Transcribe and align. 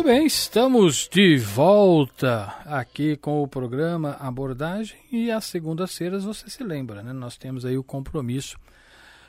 Muito 0.00 0.08
bem, 0.08 0.24
estamos 0.24 1.06
de 1.12 1.36
volta 1.36 2.56
aqui 2.64 3.18
com 3.18 3.42
o 3.42 3.46
programa 3.46 4.16
Abordagem 4.18 4.96
e 5.12 5.30
às 5.30 5.44
segundas-feiras 5.44 6.24
você 6.24 6.48
se 6.48 6.64
lembra, 6.64 7.02
né? 7.02 7.12
Nós 7.12 7.36
temos 7.36 7.66
aí 7.66 7.76
o 7.76 7.84
compromisso 7.84 8.56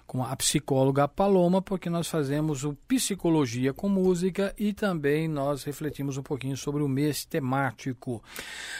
com 0.07 0.23
a 0.23 0.33
psicóloga 0.33 1.09
Paloma, 1.09 1.61
porque 1.61 1.89
nós 1.89 2.07
fazemos 2.07 2.63
o 2.63 2.73
Psicologia 2.87 3.73
com 3.73 3.89
Música 3.89 4.55
e 4.57 4.71
também 4.71 5.27
nós 5.27 5.65
refletimos 5.65 6.15
um 6.15 6.23
pouquinho 6.23 6.55
sobre 6.55 6.81
o 6.81 6.87
mês 6.87 7.25
temático. 7.25 8.23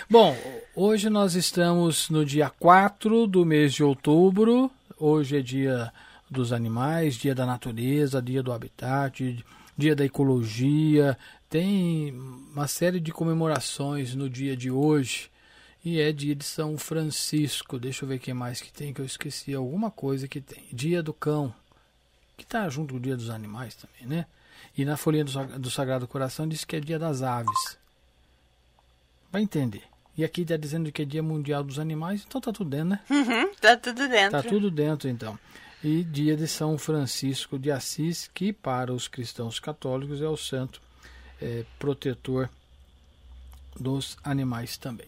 Bom, 0.09 0.33
hoje 0.73 1.09
nós 1.09 1.35
estamos 1.35 2.09
no 2.09 2.23
dia 2.23 2.49
4 2.49 3.27
do 3.27 3.45
mês 3.45 3.73
de 3.73 3.83
outubro, 3.83 4.71
hoje 4.97 5.39
é 5.39 5.41
dia 5.41 5.91
dos 6.29 6.53
animais, 6.53 7.15
dia 7.15 7.35
da 7.35 7.45
natureza, 7.45 8.21
dia 8.21 8.41
do 8.41 8.53
habitat, 8.53 9.43
dia 9.77 9.95
da 9.95 10.05
ecologia, 10.05 11.17
tem 11.51 12.13
uma 12.53 12.65
série 12.65 13.01
de 13.01 13.11
comemorações 13.11 14.15
no 14.15 14.29
dia 14.29 14.55
de 14.55 14.71
hoje 14.71 15.29
e 15.83 15.99
é 15.99 16.09
dia 16.13 16.33
de 16.33 16.45
São 16.45 16.77
Francisco. 16.77 17.77
Deixa 17.77 18.05
eu 18.05 18.09
ver 18.09 18.15
o 18.15 18.19
que 18.19 18.33
mais 18.33 18.61
que 18.61 18.71
tem, 18.71 18.93
que 18.93 19.01
eu 19.01 19.05
esqueci 19.05 19.53
alguma 19.53 19.91
coisa 19.91 20.29
que 20.29 20.39
tem. 20.39 20.63
Dia 20.71 21.03
do 21.03 21.13
Cão, 21.13 21.53
que 22.37 22.45
está 22.45 22.69
junto 22.69 22.93
com 22.93 22.97
o 22.99 23.01
Dia 23.01 23.17
dos 23.17 23.29
Animais 23.29 23.75
também, 23.75 24.07
né? 24.07 24.25
E 24.77 24.85
na 24.85 24.95
folhinha 24.95 25.25
do, 25.25 25.59
do 25.59 25.69
Sagrado 25.69 26.07
Coração 26.07 26.47
diz 26.47 26.63
que 26.63 26.77
é 26.77 26.79
dia 26.79 26.97
das 26.97 27.21
aves. 27.21 27.77
Vai 29.29 29.41
entender. 29.41 29.83
E 30.17 30.23
aqui 30.23 30.43
está 30.43 30.55
dizendo 30.55 30.89
que 30.89 31.01
é 31.01 31.05
dia 31.05 31.21
mundial 31.21 31.65
dos 31.65 31.79
animais, 31.79 32.23
então 32.25 32.39
tá 32.39 32.53
tudo 32.53 32.69
dentro, 32.69 32.91
né? 32.91 32.99
Uhum, 33.09 33.53
tá 33.55 33.75
tudo 33.75 34.07
dentro. 34.07 34.31
Tá 34.31 34.41
tudo 34.41 34.71
dentro, 34.71 35.09
então. 35.09 35.37
E 35.83 36.01
dia 36.01 36.37
de 36.37 36.47
São 36.47 36.77
Francisco 36.77 37.59
de 37.59 37.71
Assis, 37.71 38.31
que 38.33 38.53
para 38.53 38.93
os 38.93 39.09
cristãos 39.09 39.59
católicos 39.59 40.21
é 40.21 40.29
o 40.29 40.37
santo 40.37 40.81
é, 41.41 41.65
protetor 41.79 42.49
dos 43.79 44.17
animais 44.23 44.77
também. 44.77 45.07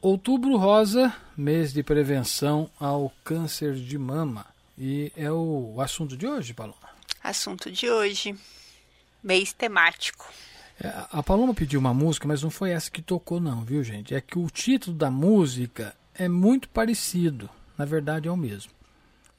Outubro 0.00 0.56
Rosa, 0.56 1.14
mês 1.36 1.72
de 1.72 1.82
prevenção 1.82 2.70
ao 2.78 3.12
câncer 3.24 3.74
de 3.74 3.98
mama. 3.98 4.46
E 4.76 5.12
é 5.16 5.30
o 5.30 5.80
assunto 5.80 6.16
de 6.16 6.26
hoje, 6.26 6.54
Paloma. 6.54 6.76
Assunto 7.22 7.70
de 7.70 7.90
hoje, 7.90 8.36
mês 9.22 9.52
temático. 9.52 10.32
É, 10.80 10.92
a 11.10 11.20
Paloma 11.20 11.52
pediu 11.52 11.80
uma 11.80 11.92
música, 11.92 12.28
mas 12.28 12.42
não 12.42 12.50
foi 12.50 12.70
essa 12.70 12.90
que 12.90 13.02
tocou, 13.02 13.40
não, 13.40 13.64
viu, 13.64 13.82
gente? 13.82 14.14
É 14.14 14.20
que 14.20 14.38
o 14.38 14.48
título 14.48 14.96
da 14.96 15.10
música 15.10 15.96
é 16.14 16.28
muito 16.28 16.68
parecido. 16.68 17.50
Na 17.76 17.84
verdade, 17.84 18.28
é 18.28 18.30
o 18.30 18.36
mesmo. 18.36 18.70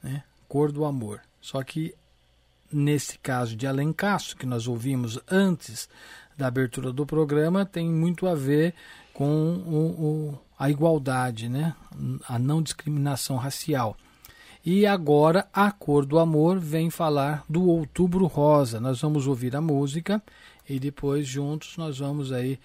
Né? 0.02 0.22
Cor 0.46 0.70
do 0.70 0.84
Amor. 0.84 1.22
Só 1.40 1.62
que, 1.62 1.94
nesse 2.72 3.18
caso 3.18 3.56
de 3.56 3.66
Alencaço, 3.66 4.36
que 4.36 4.46
nós 4.46 4.68
ouvimos 4.68 5.18
antes 5.30 5.88
da 6.36 6.46
abertura 6.46 6.92
do 6.92 7.04
programa, 7.04 7.64
tem 7.64 7.88
muito 7.88 8.26
a 8.26 8.34
ver 8.34 8.74
com 9.12 9.26
o, 9.26 9.76
o 9.76 10.38
a 10.58 10.68
igualdade, 10.68 11.48
né? 11.48 11.74
a 12.28 12.38
não 12.38 12.60
discriminação 12.60 13.36
racial. 13.36 13.96
E 14.64 14.84
agora 14.84 15.48
a 15.54 15.72
Cor 15.72 16.04
do 16.04 16.18
Amor 16.18 16.58
vem 16.58 16.90
falar 16.90 17.42
do 17.48 17.66
Outubro 17.66 18.26
Rosa. 18.26 18.78
Nós 18.78 19.00
vamos 19.00 19.26
ouvir 19.26 19.56
a 19.56 19.60
música 19.60 20.22
e 20.68 20.78
depois 20.78 21.26
juntos 21.26 21.78
nós 21.78 21.98
vamos 21.98 22.30
aí 22.30 22.58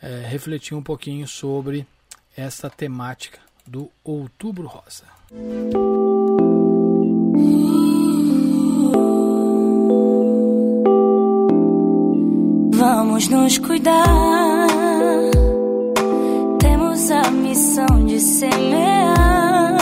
é, 0.00 0.24
refletir 0.28 0.76
um 0.76 0.82
pouquinho 0.82 1.26
sobre 1.26 1.84
essa 2.36 2.70
temática 2.70 3.40
do 3.66 3.90
Outubro 4.04 4.68
Rosa. 4.68 5.04
Vamos 12.80 13.28
nos 13.28 13.58
cuidar 13.58 14.40
a 17.10 17.30
missão 17.30 18.06
de 18.06 18.20
semear. 18.20 19.78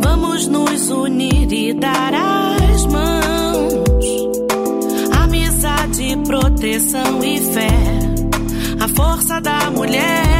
Vamos 0.00 0.46
nos 0.46 0.88
unir 0.88 1.52
e 1.52 1.74
dar 1.74 2.14
as 2.14 2.86
mãos. 2.86 4.06
Amizade, 5.22 6.16
proteção 6.26 7.22
e 7.22 7.40
fé. 7.40 7.68
A 8.80 8.88
força 8.88 9.40
da 9.40 9.70
mulher. 9.70 10.31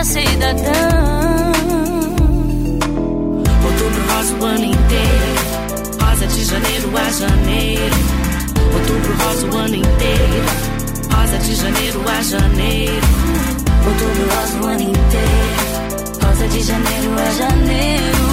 cidadão. 0.05 1.51
Outubro 3.65 4.01
rosa 4.13 4.33
o 4.39 4.45
ano 4.45 4.65
inteiro, 4.65 5.35
rosa 6.01 6.27
de 6.27 6.45
janeiro 6.45 6.97
a 6.97 7.11
janeiro. 7.11 7.95
Outubro 8.73 9.13
rosa 9.23 9.47
o 9.47 9.57
ano 9.57 9.75
inteiro, 9.75 10.45
rosa 11.11 11.37
de 11.39 11.55
janeiro 11.55 12.01
a 12.07 12.21
janeiro. 12.21 13.07
Outubro 13.87 14.23
rosa 14.35 14.57
o 14.61 14.67
ano 14.67 14.83
inteiro, 14.83 16.23
rosa 16.23 16.47
de 16.47 16.61
janeiro 16.61 17.11
a 17.17 17.31
janeiro. 17.31 18.25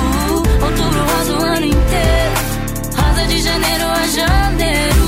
Outubro 0.62 1.00
rosa 1.10 1.32
o 1.32 1.42
ano 1.42 1.66
inteiro, 1.66 2.51
janeiro 3.42 3.84
a 3.84 4.06
janeiro. 4.06 5.02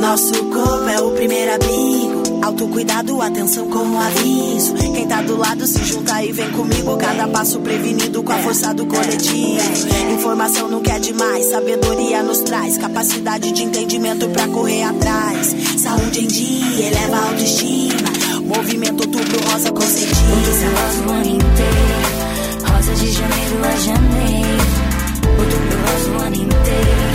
Nosso 0.00 0.44
corpo 0.44 0.88
é 0.88 1.00
o 1.00 1.10
primeiro 1.12 1.54
abrigo. 1.54 2.44
Autocuidado, 2.44 3.20
atenção 3.20 3.68
como 3.70 3.98
aviso. 3.98 4.74
Quem 4.74 5.08
tá 5.08 5.22
do 5.22 5.36
lado 5.36 5.66
se 5.66 5.83
e 6.24 6.32
vem 6.32 6.50
comigo. 6.52 6.96
Cada 6.96 7.28
passo 7.28 7.60
prevenido 7.60 8.22
com 8.22 8.32
a 8.32 8.38
força 8.38 8.72
do 8.72 8.86
coletivo. 8.86 10.12
Informação 10.12 10.68
não 10.68 10.80
quer 10.80 10.98
demais, 11.00 11.46
sabedoria 11.46 12.22
nos 12.22 12.40
traz. 12.40 12.78
Capacidade 12.78 13.52
de 13.52 13.62
entendimento 13.62 14.28
pra 14.30 14.48
correr 14.48 14.82
atrás. 14.82 15.54
Saúde 15.78 16.24
em 16.24 16.26
dia, 16.26 16.86
eleva 16.86 17.16
a 17.16 17.28
autoestima. 17.28 18.08
Movimento 18.42 19.00
outubro 19.02 19.50
rosa 19.50 19.70
consentido. 19.72 20.14
Rosa 20.14 21.06
o 21.06 21.10
ano 21.12 21.26
inteiro. 21.26 22.04
Rosa 22.70 22.94
de 22.94 23.12
janeiro 23.12 23.64
a 23.64 23.76
janeiro. 23.76 24.64
Outubro 25.38 25.78
rosa 25.84 26.10
o 26.10 26.26
ano 26.26 26.36
inteiro. 26.36 27.14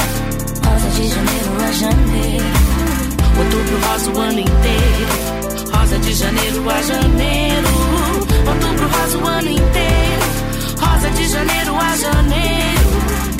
Rosa 0.65 0.89
de 0.89 1.07
janeiro 1.07 1.51
a 1.67 1.71
janeiro. 1.71 2.45
Outubro 3.37 3.87
rosa 3.87 4.11
o 4.11 4.19
ano 4.19 4.39
inteiro. 4.39 5.38
Rosa 5.89 6.01
de 6.01 6.13
janeiro 6.13 6.69
a 6.69 6.81
janeiro. 6.83 7.67
Outubro 8.47 8.87
rosa 8.89 9.17
o 9.17 9.27
ano 9.27 9.49
inteiro. 9.49 10.27
Rosa 10.79 11.09
de 11.09 11.27
janeiro 11.27 11.75
a 11.75 11.97
janeiro. 11.97 13.38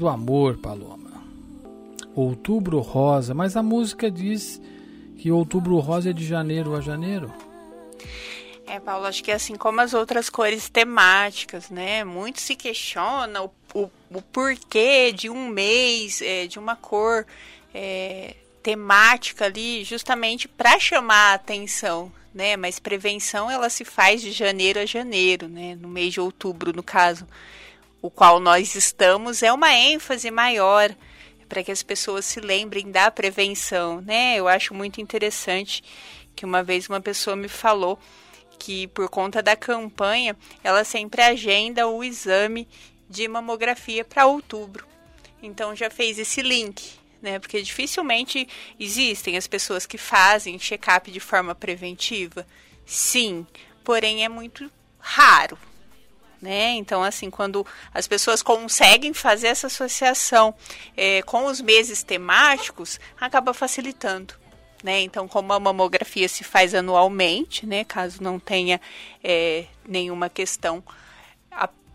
Do 0.00 0.08
Amor, 0.08 0.56
Paloma. 0.56 1.22
Outubro 2.16 2.80
Rosa, 2.80 3.34
mas 3.34 3.54
a 3.54 3.62
música 3.62 4.10
diz 4.10 4.60
que 5.18 5.30
Outubro 5.30 5.78
Rosa 5.78 6.08
é 6.08 6.12
de 6.14 6.26
janeiro 6.26 6.74
a 6.74 6.80
janeiro. 6.80 7.30
É, 8.66 8.80
Paulo, 8.80 9.06
acho 9.06 9.22
que 9.22 9.30
assim 9.30 9.56
como 9.56 9.80
as 9.82 9.92
outras 9.92 10.30
cores 10.30 10.70
temáticas, 10.70 11.68
né? 11.68 12.02
Muito 12.02 12.40
se 12.40 12.56
questiona 12.56 13.42
o, 13.42 13.50
o, 13.74 13.90
o 14.10 14.22
porquê 14.22 15.12
de 15.12 15.28
um 15.28 15.48
mês, 15.48 16.22
é, 16.22 16.46
de 16.46 16.58
uma 16.58 16.76
cor 16.76 17.26
é, 17.74 18.36
temática 18.62 19.44
ali, 19.44 19.84
justamente 19.84 20.48
para 20.48 20.80
chamar 20.80 21.32
a 21.32 21.34
atenção, 21.34 22.10
né? 22.32 22.56
Mas 22.56 22.78
prevenção 22.78 23.50
ela 23.50 23.68
se 23.68 23.84
faz 23.84 24.22
de 24.22 24.32
janeiro 24.32 24.80
a 24.80 24.86
janeiro, 24.86 25.46
né? 25.46 25.76
No 25.78 25.88
mês 25.88 26.14
de 26.14 26.20
outubro, 26.20 26.72
no 26.74 26.82
caso. 26.82 27.26
O 28.02 28.10
qual 28.10 28.40
nós 28.40 28.74
estamos 28.74 29.42
é 29.42 29.52
uma 29.52 29.72
ênfase 29.72 30.30
maior 30.30 30.94
para 31.48 31.62
que 31.64 31.72
as 31.72 31.82
pessoas 31.82 32.24
se 32.24 32.40
lembrem 32.40 32.90
da 32.90 33.10
prevenção, 33.10 34.00
né? 34.00 34.36
Eu 34.36 34.46
acho 34.46 34.72
muito 34.72 35.00
interessante 35.00 35.82
que 36.34 36.44
uma 36.44 36.62
vez 36.62 36.88
uma 36.88 37.00
pessoa 37.00 37.34
me 37.34 37.48
falou 37.48 37.98
que 38.58 38.86
por 38.88 39.08
conta 39.08 39.42
da 39.42 39.56
campanha, 39.56 40.36
ela 40.62 40.84
sempre 40.84 41.22
agenda 41.22 41.88
o 41.88 42.04
exame 42.04 42.68
de 43.08 43.26
mamografia 43.26 44.04
para 44.04 44.26
outubro. 44.26 44.86
Então 45.42 45.74
já 45.74 45.90
fez 45.90 46.18
esse 46.18 46.40
link, 46.40 46.92
né? 47.20 47.38
Porque 47.38 47.60
dificilmente 47.60 48.46
existem 48.78 49.36
as 49.36 49.46
pessoas 49.46 49.86
que 49.86 49.98
fazem 49.98 50.58
check-up 50.58 51.10
de 51.10 51.20
forma 51.20 51.54
preventiva. 51.54 52.46
Sim, 52.86 53.46
porém 53.82 54.24
é 54.24 54.28
muito 54.28 54.70
raro, 54.98 55.58
né? 56.40 56.70
Então, 56.72 57.02
assim, 57.02 57.30
quando 57.30 57.66
as 57.92 58.06
pessoas 58.06 58.42
conseguem 58.42 59.12
fazer 59.12 59.48
essa 59.48 59.66
associação 59.66 60.54
é, 60.96 61.22
com 61.22 61.46
os 61.46 61.60
meses 61.60 62.02
temáticos, 62.02 62.98
acaba 63.20 63.52
facilitando. 63.52 64.34
Né? 64.82 65.02
Então, 65.02 65.28
como 65.28 65.52
a 65.52 65.60
mamografia 65.60 66.26
se 66.26 66.42
faz 66.42 66.74
anualmente, 66.74 67.66
né? 67.66 67.84
caso 67.84 68.22
não 68.22 68.38
tenha 68.38 68.80
é, 69.22 69.66
nenhuma 69.86 70.30
questão 70.30 70.82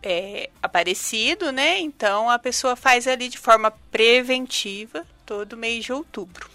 é, 0.05 0.51
aparecido, 0.61 1.51
né? 1.51 1.79
Então 1.79 2.29
a 2.29 2.37
pessoa 2.37 2.75
faz 2.75 3.07
ali 3.07 3.27
de 3.27 3.39
forma 3.39 3.71
preventiva 3.89 5.03
todo 5.25 5.57
mês 5.57 5.83
de 5.83 5.91
outubro. 5.91 6.54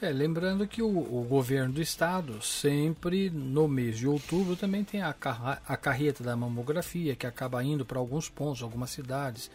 É, 0.00 0.10
lembrando 0.10 0.66
que 0.66 0.80
o, 0.80 0.86
o, 0.86 1.26
governo 1.28 1.74
do 1.74 1.82
estado 1.82 2.40
sempre 2.40 3.28
no 3.30 3.66
mês 3.66 3.98
de 3.98 4.06
outubro 4.06 4.54
também 4.54 4.84
tem 4.84 5.02
a, 5.02 5.08
a 5.10 5.76
carreta 5.76 6.22
da 6.22 6.36
mamografia 6.36 7.16
que 7.16 7.26
acaba 7.26 7.64
indo 7.64 7.84
para 7.84 7.98
alguns 7.98 8.28
pontos, 8.28 8.62
algumas 8.62 8.90
cidades, 8.90 9.50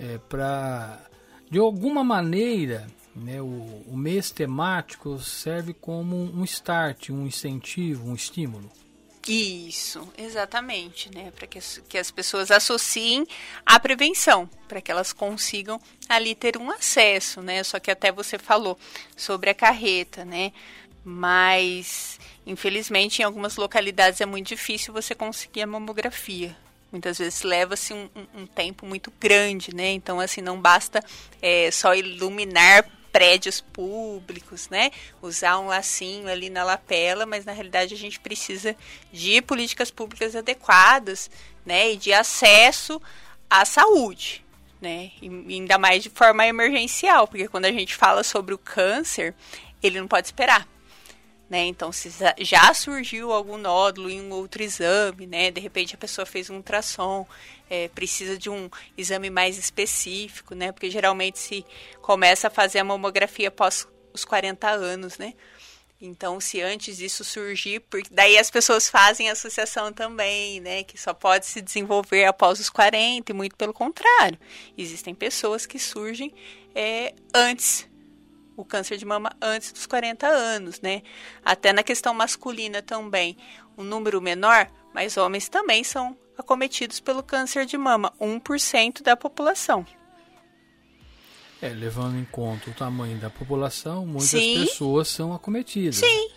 é, 0.00 0.16
para 0.26 0.98
de 1.50 1.58
alguma 1.58 2.02
maneira 2.02 2.86
né, 3.14 3.42
o, 3.42 3.82
o 3.86 3.94
mês 3.94 4.30
temático 4.30 5.18
serve 5.18 5.74
como 5.74 6.16
um 6.16 6.42
start, 6.44 7.10
um 7.10 7.26
incentivo, 7.26 8.08
um 8.08 8.14
estímulo. 8.14 8.70
Isso, 9.26 10.06
exatamente, 10.18 11.10
né? 11.14 11.32
Para 11.34 11.46
que, 11.46 11.58
que 11.88 11.96
as 11.96 12.10
pessoas 12.10 12.50
associem 12.50 13.26
à 13.64 13.80
prevenção, 13.80 14.48
para 14.68 14.82
que 14.82 14.90
elas 14.90 15.14
consigam 15.14 15.80
ali 16.08 16.34
ter 16.34 16.58
um 16.58 16.70
acesso, 16.70 17.40
né? 17.40 17.64
Só 17.64 17.78
que 17.78 17.90
até 17.90 18.12
você 18.12 18.38
falou 18.38 18.78
sobre 19.16 19.48
a 19.48 19.54
carreta, 19.54 20.26
né? 20.26 20.52
Mas, 21.02 22.18
infelizmente, 22.46 23.20
em 23.20 23.24
algumas 23.24 23.56
localidades 23.56 24.20
é 24.20 24.26
muito 24.26 24.48
difícil 24.48 24.92
você 24.92 25.14
conseguir 25.14 25.62
a 25.62 25.66
mamografia. 25.66 26.54
Muitas 26.92 27.18
vezes 27.18 27.42
leva-se 27.42 27.94
um, 27.94 28.08
um, 28.34 28.46
tempo 28.46 28.86
muito 28.86 29.12
grande, 29.18 29.74
né? 29.74 29.90
Então, 29.90 30.20
assim, 30.20 30.42
não 30.42 30.60
basta 30.60 31.02
é, 31.40 31.70
só 31.70 31.94
iluminar 31.94 32.84
prédios 33.14 33.60
públicos, 33.60 34.68
né? 34.68 34.90
Usar 35.22 35.60
um 35.60 35.68
lacinho 35.68 36.26
ali 36.26 36.50
na 36.50 36.64
lapela, 36.64 37.24
mas 37.24 37.44
na 37.44 37.52
realidade 37.52 37.94
a 37.94 37.96
gente 37.96 38.18
precisa 38.18 38.74
de 39.12 39.40
políticas 39.40 39.88
públicas 39.88 40.34
adequadas, 40.34 41.30
né? 41.64 41.92
E 41.92 41.96
de 41.96 42.12
acesso 42.12 43.00
à 43.48 43.64
saúde, 43.64 44.44
né? 44.80 45.12
E 45.22 45.28
ainda 45.28 45.78
mais 45.78 46.02
de 46.02 46.10
forma 46.10 46.44
emergencial, 46.44 47.28
porque 47.28 47.46
quando 47.46 47.66
a 47.66 47.72
gente 47.72 47.94
fala 47.94 48.24
sobre 48.24 48.52
o 48.52 48.58
câncer, 48.58 49.32
ele 49.80 50.00
não 50.00 50.08
pode 50.08 50.26
esperar. 50.26 50.66
Né? 51.48 51.66
Então, 51.66 51.92
se 51.92 52.10
já 52.38 52.72
surgiu 52.72 53.30
algum 53.30 53.58
nódulo 53.58 54.08
em 54.08 54.20
um 54.20 54.30
outro 54.30 54.62
exame, 54.62 55.26
né? 55.26 55.50
De 55.50 55.60
repente 55.60 55.94
a 55.94 55.98
pessoa 55.98 56.24
fez 56.24 56.48
um 56.48 56.56
ultrassom, 56.56 57.26
é, 57.68 57.88
precisa 57.88 58.38
de 58.38 58.48
um 58.48 58.70
exame 58.96 59.28
mais 59.28 59.58
específico, 59.58 60.54
né? 60.54 60.72
Porque 60.72 60.90
geralmente 60.90 61.38
se 61.38 61.64
começa 62.00 62.48
a 62.48 62.50
fazer 62.50 62.78
a 62.78 62.84
mamografia 62.84 63.48
após 63.48 63.86
os 64.12 64.24
40 64.24 64.68
anos, 64.70 65.18
né? 65.18 65.34
Então, 66.00 66.40
se 66.40 66.60
antes 66.60 66.96
disso 66.96 67.24
surgir, 67.24 67.80
porque 67.80 68.08
daí 68.10 68.36
as 68.36 68.50
pessoas 68.50 68.88
fazem 68.88 69.30
associação 69.30 69.92
também, 69.92 70.60
né? 70.60 70.82
Que 70.82 70.98
só 70.98 71.14
pode 71.14 71.46
se 71.46 71.60
desenvolver 71.60 72.24
após 72.24 72.58
os 72.58 72.70
40, 72.70 73.30
e 73.30 73.34
muito 73.34 73.56
pelo 73.56 73.72
contrário. 73.72 74.38
Existem 74.76 75.14
pessoas 75.14 75.66
que 75.66 75.78
surgem 75.78 76.32
é, 76.74 77.14
antes 77.34 77.88
o 78.56 78.64
câncer 78.64 78.96
de 78.96 79.04
mama 79.04 79.32
antes 79.40 79.72
dos 79.72 79.86
40 79.86 80.26
anos, 80.26 80.80
né? 80.80 81.02
Até 81.44 81.72
na 81.72 81.82
questão 81.82 82.14
masculina 82.14 82.82
também, 82.82 83.36
um 83.76 83.82
número 83.82 84.20
menor, 84.20 84.70
mas 84.92 85.16
homens 85.16 85.48
também 85.48 85.82
são 85.82 86.16
acometidos 86.36 87.00
pelo 87.00 87.22
câncer 87.22 87.66
de 87.66 87.76
mama, 87.76 88.12
1% 88.20 89.02
da 89.02 89.16
população. 89.16 89.86
É, 91.62 91.68
levando 91.68 92.18
em 92.18 92.24
conta 92.24 92.70
o 92.70 92.74
tamanho 92.74 93.18
da 93.18 93.30
população, 93.30 94.04
muitas 94.04 94.28
Sim. 94.28 94.64
pessoas 94.64 95.08
são 95.08 95.32
acometidas. 95.32 95.96
Sim. 95.96 96.28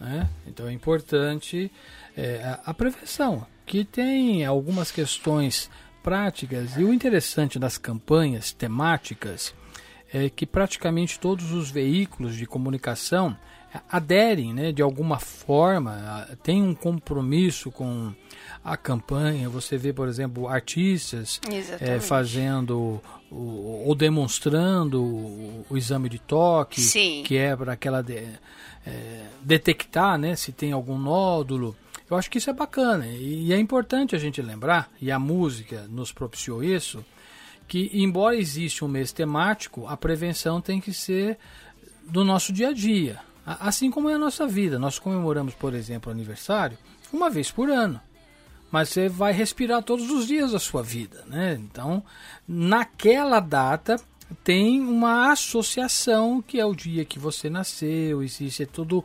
Né? 0.00 0.28
Então 0.46 0.68
é 0.68 0.72
importante 0.72 1.70
é, 2.16 2.42
a, 2.44 2.70
a 2.70 2.74
prevenção, 2.74 3.46
que 3.64 3.84
tem 3.84 4.44
algumas 4.44 4.90
questões 4.90 5.70
práticas 6.02 6.76
e 6.76 6.84
o 6.84 6.92
interessante 6.92 7.58
das 7.58 7.78
campanhas 7.78 8.52
temáticas 8.52 9.54
é 10.14 10.30
que 10.30 10.46
praticamente 10.46 11.18
todos 11.18 11.50
os 11.52 11.70
veículos 11.70 12.36
de 12.36 12.46
comunicação 12.46 13.36
aderem 13.90 14.54
né, 14.54 14.70
de 14.70 14.80
alguma 14.80 15.18
forma, 15.18 16.28
tem 16.44 16.62
um 16.62 16.74
compromisso 16.74 17.72
com 17.72 18.12
a 18.62 18.76
campanha. 18.76 19.48
Você 19.48 19.76
vê, 19.76 19.92
por 19.92 20.06
exemplo, 20.06 20.46
artistas 20.46 21.40
é, 21.80 21.98
fazendo 21.98 23.00
ou 23.28 23.92
demonstrando 23.96 25.02
o, 25.02 25.66
o, 25.68 25.76
exame 25.76 26.08
de 26.08 26.20
toque, 26.20 26.80
Sim. 26.80 27.24
que 27.26 27.36
é 27.36 27.56
para 27.56 27.72
aquela 27.72 28.00
de, 28.00 28.22
é, 28.86 29.26
detectar 29.42 30.16
né, 30.16 30.36
se 30.36 30.52
tem 30.52 30.70
algum 30.70 30.96
nódulo. 30.96 31.76
Eu 32.08 32.16
acho 32.16 32.30
que 32.30 32.38
isso 32.38 32.50
é 32.50 32.52
bacana 32.52 33.08
e 33.08 33.52
é 33.52 33.58
importante 33.58 34.14
a 34.14 34.18
gente 34.18 34.40
lembrar, 34.40 34.88
e 35.00 35.10
a 35.10 35.18
música 35.18 35.86
nos 35.88 36.12
propiciou 36.12 36.62
isso, 36.62 37.04
que 37.66 37.90
embora 37.92 38.36
exista 38.36 38.84
um 38.84 38.88
mês 38.88 39.12
temático, 39.12 39.86
a 39.86 39.96
prevenção 39.96 40.60
tem 40.60 40.80
que 40.80 40.92
ser 40.92 41.38
do 42.06 42.24
nosso 42.24 42.52
dia 42.52 42.68
a 42.68 42.72
dia. 42.72 43.20
Assim 43.46 43.90
como 43.90 44.08
é 44.08 44.14
a 44.14 44.18
nossa 44.18 44.46
vida. 44.46 44.78
Nós 44.78 44.98
comemoramos, 44.98 45.54
por 45.54 45.74
exemplo, 45.74 46.10
aniversário 46.10 46.78
uma 47.12 47.30
vez 47.30 47.50
por 47.50 47.70
ano. 47.70 48.00
Mas 48.70 48.88
você 48.88 49.08
vai 49.08 49.32
respirar 49.32 49.82
todos 49.82 50.10
os 50.10 50.26
dias 50.26 50.50
da 50.50 50.58
sua 50.58 50.82
vida, 50.82 51.22
né? 51.28 51.54
Então, 51.60 52.02
naquela 52.46 53.38
data 53.38 54.00
tem 54.42 54.80
uma 54.80 55.30
associação 55.30 56.42
que 56.42 56.58
é 56.58 56.64
o 56.64 56.74
dia 56.74 57.04
que 57.04 57.18
você 57.18 57.48
nasceu, 57.50 58.22
existe 58.22 58.66
tudo 58.66 59.04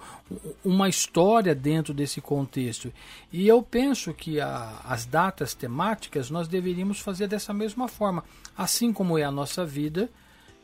uma 0.64 0.90
história 0.90 1.54
dentro 1.54 1.94
desse 1.94 2.22
contexto. 2.22 2.92
E 3.32 3.48
eu 3.48 3.62
penso 3.62 4.14
que 4.14 4.40
a, 4.40 4.82
as 4.84 5.06
datas 5.06 5.54
temáticas 5.54 6.30
nós 6.30 6.48
deveríamos 6.48 7.00
fazer 7.00 7.28
dessa 7.28 7.54
mesma 7.54 7.88
forma, 7.88 8.24
assim 8.58 8.92
como 8.92 9.18
é 9.18 9.24
a 9.24 9.32
nossa 9.32 9.66
vida, 9.66 10.10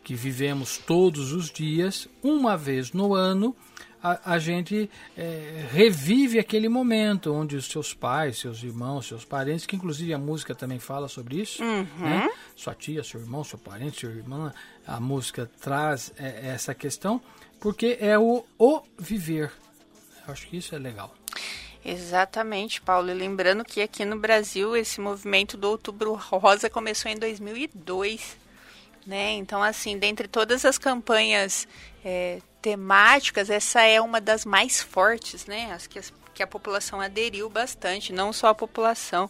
que 0.03 0.13
vivemos 0.13 0.77
todos 0.77 1.31
os 1.31 1.49
dias, 1.49 2.07
uma 2.23 2.55
vez 2.55 2.91
no 2.91 3.13
ano, 3.13 3.55
a, 4.05 4.33
a 4.35 4.39
gente 4.39 4.87
é, 5.17 5.65
revive 5.71 6.37
aquele 6.37 6.69
momento 6.69 7.33
onde 7.33 7.55
os 7.55 7.65
seus 7.65 7.91
pais, 7.91 8.37
seus 8.37 8.61
irmãos, 8.61 9.07
seus 9.07 9.25
parentes, 9.25 9.65
que 9.65 9.75
inclusive 9.75 10.13
a 10.13 10.17
música 10.19 10.53
também 10.53 10.77
fala 10.77 11.07
sobre 11.07 11.41
isso, 11.41 11.63
uhum. 11.63 11.87
né? 11.97 12.29
sua 12.55 12.75
tia, 12.75 13.03
seu 13.03 13.19
irmão, 13.19 13.43
seu 13.43 13.57
parente, 13.57 14.01
sua 14.01 14.11
irmã, 14.11 14.53
a 14.85 14.99
música 14.99 15.49
traz 15.59 16.13
é, 16.19 16.49
essa 16.49 16.75
questão, 16.75 17.19
porque 17.59 17.97
é 17.99 18.17
o, 18.19 18.45
o 18.59 18.83
viver. 18.95 19.51
Eu 20.27 20.33
acho 20.33 20.45
que 20.47 20.57
isso 20.57 20.75
é 20.75 20.77
legal. 20.77 21.11
Exatamente, 21.83 22.81
Paulo. 22.81 23.09
E 23.09 23.13
lembrando 23.13 23.63
que 23.63 23.81
aqui 23.81 24.05
no 24.05 24.19
Brasil 24.19 24.75
esse 24.77 25.01
movimento 25.01 25.57
do 25.57 25.67
Outubro 25.69 26.13
Rosa 26.13 26.69
começou 26.69 27.09
em 27.09 27.17
2002, 27.17 28.37
né? 29.05 29.33
Então, 29.33 29.63
assim, 29.63 29.97
dentre 29.97 30.27
todas 30.27 30.63
as 30.63 30.77
campanhas 30.77 31.67
é, 32.03 32.39
temáticas, 32.65 33.51
essa 33.51 33.83
é 33.83 34.01
uma 34.01 34.19
das 34.19 34.43
mais 34.43 34.81
fortes, 34.81 35.45
né? 35.45 35.71
As 35.71 35.85
que, 35.85 35.99
as, 35.99 36.11
que 36.33 36.41
a 36.41 36.47
população 36.47 36.99
aderiu 36.99 37.47
bastante, 37.47 38.11
não 38.11 38.33
só 38.33 38.47
a 38.47 38.55
população, 38.55 39.29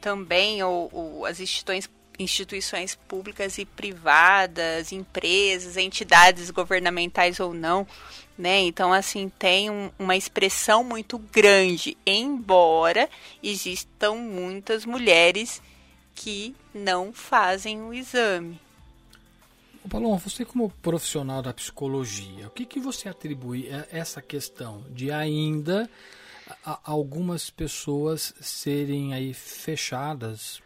também 0.00 0.62
ou, 0.62 0.88
ou 0.92 1.26
as 1.26 1.40
instituições 1.40 1.90
instituições 2.18 2.94
públicas 2.94 3.58
e 3.58 3.66
privadas, 3.66 4.90
empresas, 4.90 5.76
entidades 5.76 6.50
governamentais 6.50 7.40
ou 7.40 7.52
não, 7.52 7.86
né? 8.38 8.60
Então, 8.60 8.92
assim, 8.92 9.28
tem 9.36 9.68
um, 9.68 9.90
uma 9.98 10.16
expressão 10.16 10.84
muito 10.84 11.18
grande, 11.18 11.98
embora 12.06 13.10
existam 13.42 14.14
muitas 14.14 14.86
mulheres 14.86 15.60
que 16.14 16.54
não 16.72 17.12
fazem 17.12 17.82
o 17.82 17.92
exame. 17.92 18.58
Paloma, 19.88 20.18
você 20.18 20.44
como 20.44 20.70
profissional 20.82 21.42
da 21.42 21.52
psicologia, 21.52 22.46
o 22.46 22.50
que, 22.50 22.64
que 22.64 22.80
você 22.80 23.08
atribui 23.08 23.68
a 23.72 23.86
essa 23.90 24.20
questão 24.20 24.84
de 24.90 25.10
ainda 25.10 25.88
algumas 26.84 27.50
pessoas 27.50 28.34
serem 28.40 29.14
aí 29.14 29.34
fechadas 29.34 30.60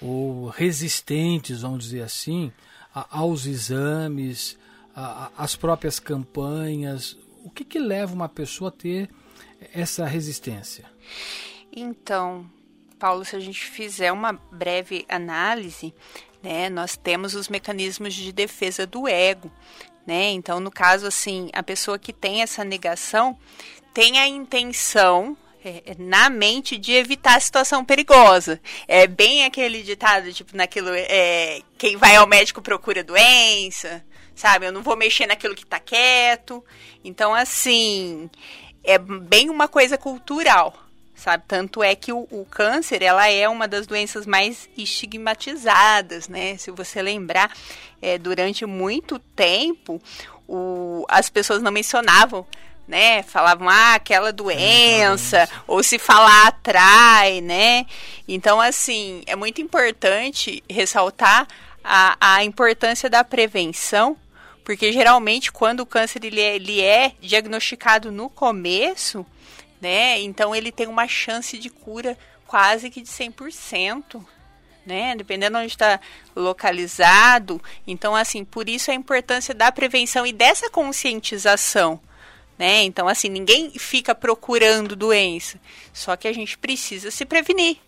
ou 0.00 0.48
resistentes, 0.48 1.62
vamos 1.62 1.84
dizer 1.84 2.02
assim, 2.02 2.52
aos 2.92 3.46
exames, 3.46 4.58
as 5.36 5.56
próprias 5.56 5.98
campanhas? 5.98 7.16
O 7.44 7.50
que, 7.50 7.64
que 7.64 7.78
leva 7.78 8.14
uma 8.14 8.28
pessoa 8.28 8.68
a 8.68 8.72
ter 8.72 9.10
essa 9.72 10.06
resistência? 10.06 10.84
Então, 11.72 12.50
Paulo, 12.98 13.24
se 13.24 13.36
a 13.36 13.40
gente 13.40 13.64
fizer 13.64 14.10
uma 14.10 14.32
breve 14.32 15.04
análise, 15.08 15.94
né, 16.46 16.70
nós 16.70 16.96
temos 16.96 17.34
os 17.34 17.48
mecanismos 17.48 18.14
de 18.14 18.30
defesa 18.30 18.86
do 18.86 19.08
ego, 19.08 19.50
né? 20.06 20.30
Então, 20.30 20.60
no 20.60 20.70
caso 20.70 21.04
assim, 21.08 21.50
a 21.52 21.60
pessoa 21.60 21.98
que 21.98 22.12
tem 22.12 22.40
essa 22.40 22.62
negação 22.62 23.36
tem 23.92 24.20
a 24.20 24.28
intenção 24.28 25.36
é, 25.64 25.82
é, 25.84 25.96
na 25.98 26.30
mente 26.30 26.78
de 26.78 26.92
evitar 26.92 27.36
a 27.36 27.40
situação 27.40 27.84
perigosa. 27.84 28.60
É 28.86 29.08
bem 29.08 29.44
aquele 29.44 29.82
ditado, 29.82 30.32
tipo, 30.32 30.56
naquilo, 30.56 30.90
é, 30.92 31.60
quem 31.76 31.96
vai 31.96 32.14
ao 32.14 32.28
médico 32.28 32.62
procura 32.62 33.02
doença, 33.02 34.04
sabe? 34.32 34.66
Eu 34.66 34.72
não 34.72 34.84
vou 34.84 34.96
mexer 34.96 35.26
naquilo 35.26 35.56
que 35.56 35.66
tá 35.66 35.80
quieto. 35.80 36.64
Então, 37.02 37.34
assim, 37.34 38.30
é 38.84 38.96
bem 38.98 39.50
uma 39.50 39.66
coisa 39.66 39.98
cultural, 39.98 40.85
sabe? 41.16 41.44
Tanto 41.48 41.82
é 41.82 41.96
que 41.96 42.12
o, 42.12 42.28
o, 42.30 42.46
câncer, 42.48 43.02
ela 43.02 43.28
é 43.28 43.48
uma 43.48 43.66
das 43.66 43.86
doenças 43.86 44.26
mais 44.26 44.68
estigmatizadas, 44.76 46.28
né? 46.28 46.56
Se 46.58 46.70
você 46.70 47.02
lembrar, 47.02 47.50
é, 48.00 48.18
durante 48.18 48.64
muito 48.66 49.18
tempo, 49.18 50.00
o, 50.46 51.04
as 51.08 51.28
pessoas 51.28 51.62
não 51.62 51.72
mencionavam 51.72 52.46
né? 52.86 53.22
Falavam, 53.24 53.68
ah, 53.68 53.94
aquela 53.94 54.32
doença, 54.32 55.48
ou 55.66 55.82
se 55.82 55.98
falar 55.98 56.46
atrai, 56.46 57.40
né? 57.40 57.84
Então, 58.28 58.60
assim, 58.60 59.22
é 59.26 59.34
muito 59.34 59.60
importante 59.60 60.62
ressaltar 60.70 61.48
a, 61.82 62.16
a 62.20 62.44
importância 62.44 63.10
da 63.10 63.24
prevenção, 63.24 64.16
porque 64.64 64.92
geralmente 64.92 65.52
quando 65.52 65.80
o 65.80 65.86
câncer 65.86 66.24
ele 66.24 66.40
é, 66.40 66.56
ele 66.56 66.80
é 66.80 67.12
diagnosticado 67.20 68.10
no 68.10 68.28
começo, 68.28 69.24
né? 69.80 70.20
Então 70.20 70.54
ele 70.54 70.72
tem 70.72 70.86
uma 70.86 71.06
chance 71.06 71.58
de 71.58 71.70
cura 71.70 72.16
quase 72.46 72.90
que 72.90 73.00
de 73.00 73.08
100%. 73.08 74.24
Né? 74.84 75.16
Dependendo 75.16 75.58
onde 75.58 75.66
está 75.66 75.98
localizado. 76.34 77.60
Então, 77.84 78.14
assim, 78.14 78.44
por 78.44 78.68
isso 78.68 78.88
a 78.88 78.94
importância 78.94 79.52
da 79.52 79.72
prevenção 79.72 80.24
e 80.24 80.32
dessa 80.32 80.70
conscientização, 80.70 82.00
né? 82.56 82.84
Então, 82.84 83.08
assim, 83.08 83.28
ninguém 83.28 83.72
fica 83.72 84.14
procurando 84.14 84.94
doença. 84.94 85.58
Só 85.92 86.14
que 86.14 86.28
a 86.28 86.32
gente 86.32 86.56
precisa 86.56 87.10
se 87.10 87.24
prevenir. 87.24 87.78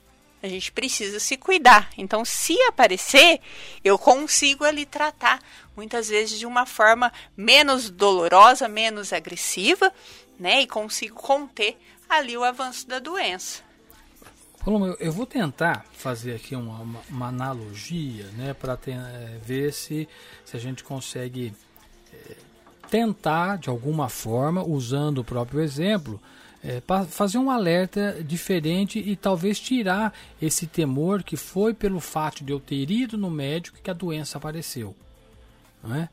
A 0.43 0.49
gente 0.49 0.71
precisa 0.71 1.19
se 1.19 1.37
cuidar. 1.37 1.91
Então, 1.97 2.25
se 2.25 2.61
aparecer, 2.63 3.41
eu 3.85 3.99
consigo 3.99 4.65
ali 4.65 4.87
tratar, 4.87 5.41
muitas 5.77 6.09
vezes 6.09 6.39
de 6.39 6.47
uma 6.47 6.65
forma 6.65 7.13
menos 7.37 7.91
dolorosa, 7.91 8.69
menos 8.69 9.13
agressiva, 9.13 9.93
né? 10.39 10.63
E 10.63 10.67
consigo 10.67 11.15
conter 11.15 11.77
ali 12.09 12.37
o 12.37 12.45
avanço 12.45 12.89
da 12.89 12.99
doença. 12.99 13.63
Paloma, 14.65 14.97
eu 14.99 15.13
vou 15.13 15.25
tentar 15.25 15.87
fazer 15.93 16.35
aqui 16.35 16.55
uma, 16.55 17.03
uma, 17.09 17.29
analogia, 17.29 18.25
né, 18.37 18.53
para 18.53 18.79
é, 18.87 19.39
ver 19.43 19.73
se, 19.73 20.09
se 20.45 20.57
a 20.57 20.61
gente 20.61 20.83
consegue 20.85 21.55
é, 22.13 22.37
tentar, 22.91 23.57
de 23.57 23.71
alguma 23.71 24.09
forma, 24.09 24.63
usando 24.63 25.19
o 25.19 25.25
próprio 25.25 25.61
exemplo, 25.61 26.21
é, 26.63 26.83
fazer 27.09 27.39
um 27.39 27.51
alerta 27.51 28.23
diferente 28.23 28.99
e 28.99 29.15
talvez 29.15 29.61
tirar 29.61 30.13
esse 30.43 30.67
temor 30.67 31.23
que 31.23 31.37
foi 31.37 31.73
pelo 31.73 32.01
fato 32.01 32.45
de 32.45 32.53
eu 32.53 32.59
ter 32.59 32.91
ido 32.91 33.17
no 33.17 33.31
médico 33.31 33.79
que 33.83 33.91
a 33.91 33.95
doença 33.95 34.39
apareceu. 34.39 34.95
Não 35.83 35.95
é? 35.95 36.09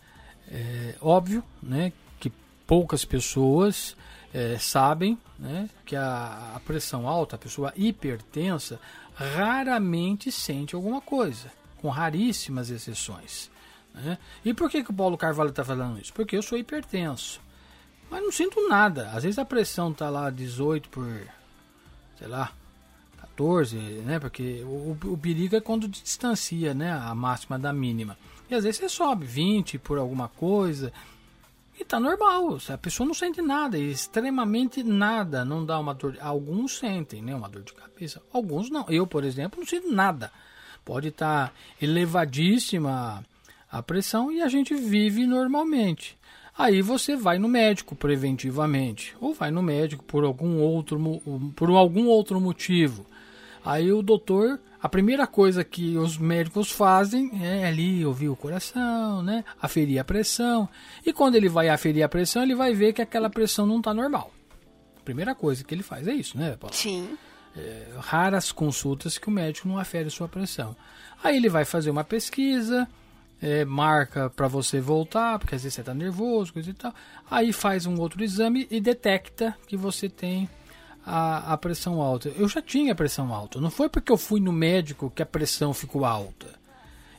é 0.50 0.96
óbvio 1.02 1.44
né, 1.62 1.92
que 2.20 2.32
poucas 2.68 3.04
pessoas 3.04 3.98
é, 4.36 4.58
sabem 4.60 5.18
né, 5.40 5.70
que 5.86 5.96
a, 5.96 6.52
a, 6.58 6.60
pressão 6.60 7.08
alta, 7.08 7.38
a 7.38 7.40
pessoa 7.40 7.72
hipertensa, 7.74 8.78
raramente 9.16 10.30
sente 10.30 10.76
alguma 10.76 11.00
coisa, 11.00 11.50
com 11.82 11.88
raríssimas 11.88 12.70
exceções. 12.70 13.50
Né? 13.94 14.18
E 14.44 14.54
por 14.54 14.70
que, 14.70 14.84
que 14.84 14.92
o 14.92 14.94
Paulo 14.94 15.18
Carvalho 15.18 15.52
está 15.52 15.64
falando 15.64 16.02
isso? 16.02 16.14
Porque 16.14 16.36
eu 16.36 16.42
sou 16.42 16.58
hipertenso. 16.58 17.40
Mas 18.12 18.22
não 18.22 18.32
sinto 18.32 18.68
nada. 18.68 19.10
Às 19.12 19.24
vezes 19.24 19.40
a 19.40 19.46
pressão 19.46 19.92
está 19.92 20.10
lá 20.10 20.30
18 20.30 20.90
por, 20.90 21.08
sei 22.20 22.28
lá, 22.28 22.52
14, 23.22 23.78
né? 23.78 24.20
Porque 24.20 24.62
o, 24.66 24.98
o 25.06 25.18
perigo 25.18 25.56
é 25.56 25.62
quando 25.62 25.88
distancia 25.88 26.74
né? 26.74 26.92
a 26.92 27.16
máxima 27.16 27.58
da 27.58 27.72
mínima. 27.72 28.18
E 28.50 28.54
às 28.54 28.66
vezes 28.66 28.82
você 28.82 28.90
sobe 28.90 29.26
20 29.26 29.78
por 29.80 29.98
alguma 29.98 30.28
coisa. 30.28 30.92
E 31.78 31.84
tá 31.84 32.00
normal, 32.00 32.58
a 32.70 32.78
pessoa 32.78 33.06
não 33.06 33.14
sente 33.14 33.42
nada, 33.42 33.78
extremamente 33.78 34.82
nada, 34.82 35.44
não 35.44 35.66
dá 35.66 35.78
uma 35.78 35.94
dor. 35.94 36.18
Alguns 36.22 36.78
sentem, 36.78 37.22
né, 37.22 37.36
uma 37.36 37.50
dor 37.50 37.64
de 37.64 37.74
cabeça. 37.74 38.22
Alguns 38.32 38.70
não. 38.70 38.86
Eu, 38.88 39.06
por 39.06 39.26
exemplo, 39.26 39.60
não 39.60 39.68
sinto 39.68 39.92
nada. 39.92 40.32
Pode 40.86 41.10
estar 41.10 41.50
tá 41.50 41.54
elevadíssima 41.82 43.26
a 43.70 43.84
pressão 43.84 44.32
e 44.32 44.42
a 44.42 44.48
gente 44.48 44.74
vive 44.74 45.26
normalmente. 45.26 46.18
Aí 46.58 46.82
você 46.82 47.18
vai 47.18 47.38
no 47.38 47.50
médico 47.50 47.94
preventivamente, 47.94 49.14
ou 49.20 49.34
vai 49.34 49.52
no 49.52 49.62
médico 49.62 50.06
por 50.06 50.24
algum 50.24 50.62
outro, 50.62 50.98
por 51.54 51.70
algum 51.70 52.08
outro 52.08 52.40
motivo. 52.40 53.06
Aí 53.66 53.92
o 53.92 54.02
doutor 54.02 54.62
a 54.82 54.90
primeira 54.90 55.26
coisa 55.26 55.64
que 55.64 55.98
os 55.98 56.18
médicos 56.18 56.72
fazem 56.72 57.32
é 57.44 57.66
ali 57.66 58.06
ouvir 58.06 58.30
o 58.30 58.36
coração, 58.36 59.24
né? 59.24 59.44
Aferir 59.62 60.00
a 60.00 60.04
pressão. 60.04 60.70
E 61.06 61.12
quando 61.12 61.36
ele 61.36 61.50
vai 61.50 61.70
aferir 61.70 62.04
a 62.04 62.10
pressão, 62.10 62.44
ele 62.44 62.56
vai 62.56 62.74
ver 62.74 62.94
que 62.94 63.02
aquela 63.02 63.30
pressão 63.30 63.66
não 63.66 63.78
está 63.78 63.94
normal. 63.94 64.32
A 64.98 65.02
primeira 65.02 65.34
coisa 65.34 65.64
que 65.64 65.74
ele 65.74 65.84
faz 65.84 66.08
é 66.08 66.14
isso, 66.14 66.38
né, 66.38 66.56
Paulo? 66.60 66.76
Sim. 66.76 67.18
É, 67.56 67.88
raras 68.00 68.52
consultas 68.52 69.18
que 69.18 69.28
o 69.28 69.32
médico 69.32 69.68
não 69.68 69.78
afere 69.78 70.10
sua 70.10 70.28
pressão. 70.28 70.76
Aí 71.24 71.38
ele 71.38 71.50
vai 71.50 71.64
fazer 71.66 71.90
uma 71.90 72.04
pesquisa, 72.04 72.88
é, 73.42 73.64
marca 73.66 74.30
para 74.30 74.48
você 74.48 74.80
voltar, 74.80 75.40
porque 75.40 75.56
às 75.56 75.64
vezes 75.64 75.76
você 75.76 75.82
está 75.82 75.94
nervoso, 75.94 76.54
coisa 76.54 76.70
e 76.70 76.74
tal. 76.74 76.94
Aí 77.30 77.54
faz 77.54 77.86
um 77.86 78.00
outro 78.00 78.24
exame 78.24 78.68
e 78.70 78.80
detecta 78.80 79.56
que 79.68 79.78
você 79.78 80.10
tem 80.10 80.50
a, 81.06 81.54
a 81.54 81.58
pressão 81.58 82.02
alta. 82.02 82.30
Eu 82.30 82.48
já 82.48 82.62
tinha 82.62 82.96
pressão 82.96 83.34
alta. 83.34 83.62
Não 83.62 83.70
foi 83.70 83.88
porque 83.88 84.12
eu 84.12 84.18
fui 84.18 84.40
no 84.40 84.52
médico 84.52 85.12
que 85.14 85.22
a 85.22 85.26
pressão 85.26 85.74
ficou 85.74 86.04
alta. 86.04 86.48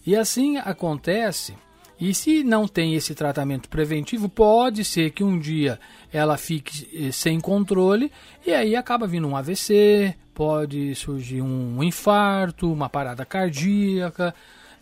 E 0.04 0.16
assim 0.16 0.56
acontece. 0.56 1.54
E 1.98 2.12
se 2.12 2.44
não 2.44 2.68
tem 2.68 2.94
esse 2.94 3.14
tratamento 3.14 3.68
preventivo, 3.68 4.28
pode 4.28 4.84
ser 4.84 5.12
que 5.12 5.24
um 5.24 5.38
dia 5.38 5.80
ela 6.12 6.36
fique 6.36 6.88
eh, 6.92 7.10
sem 7.10 7.40
controle 7.40 8.12
e 8.46 8.52
aí 8.52 8.76
acaba 8.76 9.06
vindo 9.06 9.26
um 9.26 9.34
AVC, 9.34 10.14
pode 10.34 10.94
surgir 10.94 11.40
um 11.40 11.82
infarto, 11.82 12.70
uma 12.70 12.88
parada 12.90 13.24
cardíaca. 13.24 14.34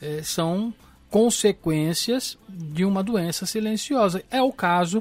É, 0.02 0.23
são 0.23 0.75
consequências 1.08 2.37
de 2.49 2.84
uma 2.84 3.00
doença 3.02 3.46
silenciosa. 3.46 4.25
É 4.28 4.42
o 4.42 4.52
caso 4.52 5.00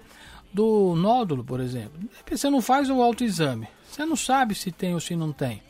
do 0.54 0.96
nódulo, 0.96 1.44
por 1.44 1.60
exemplo. 1.60 2.00
Você 2.30 2.50
não 2.50 2.62
faz 2.62 2.90
o 2.90 3.02
autoexame, 3.02 3.68
você 3.90 4.06
não 4.06 4.16
sabe 4.16 4.56
se 4.56 4.72
tem 4.72 4.94
ou 4.94 5.00
se 5.00 5.16
não 5.16 5.32
tem. 5.32 5.62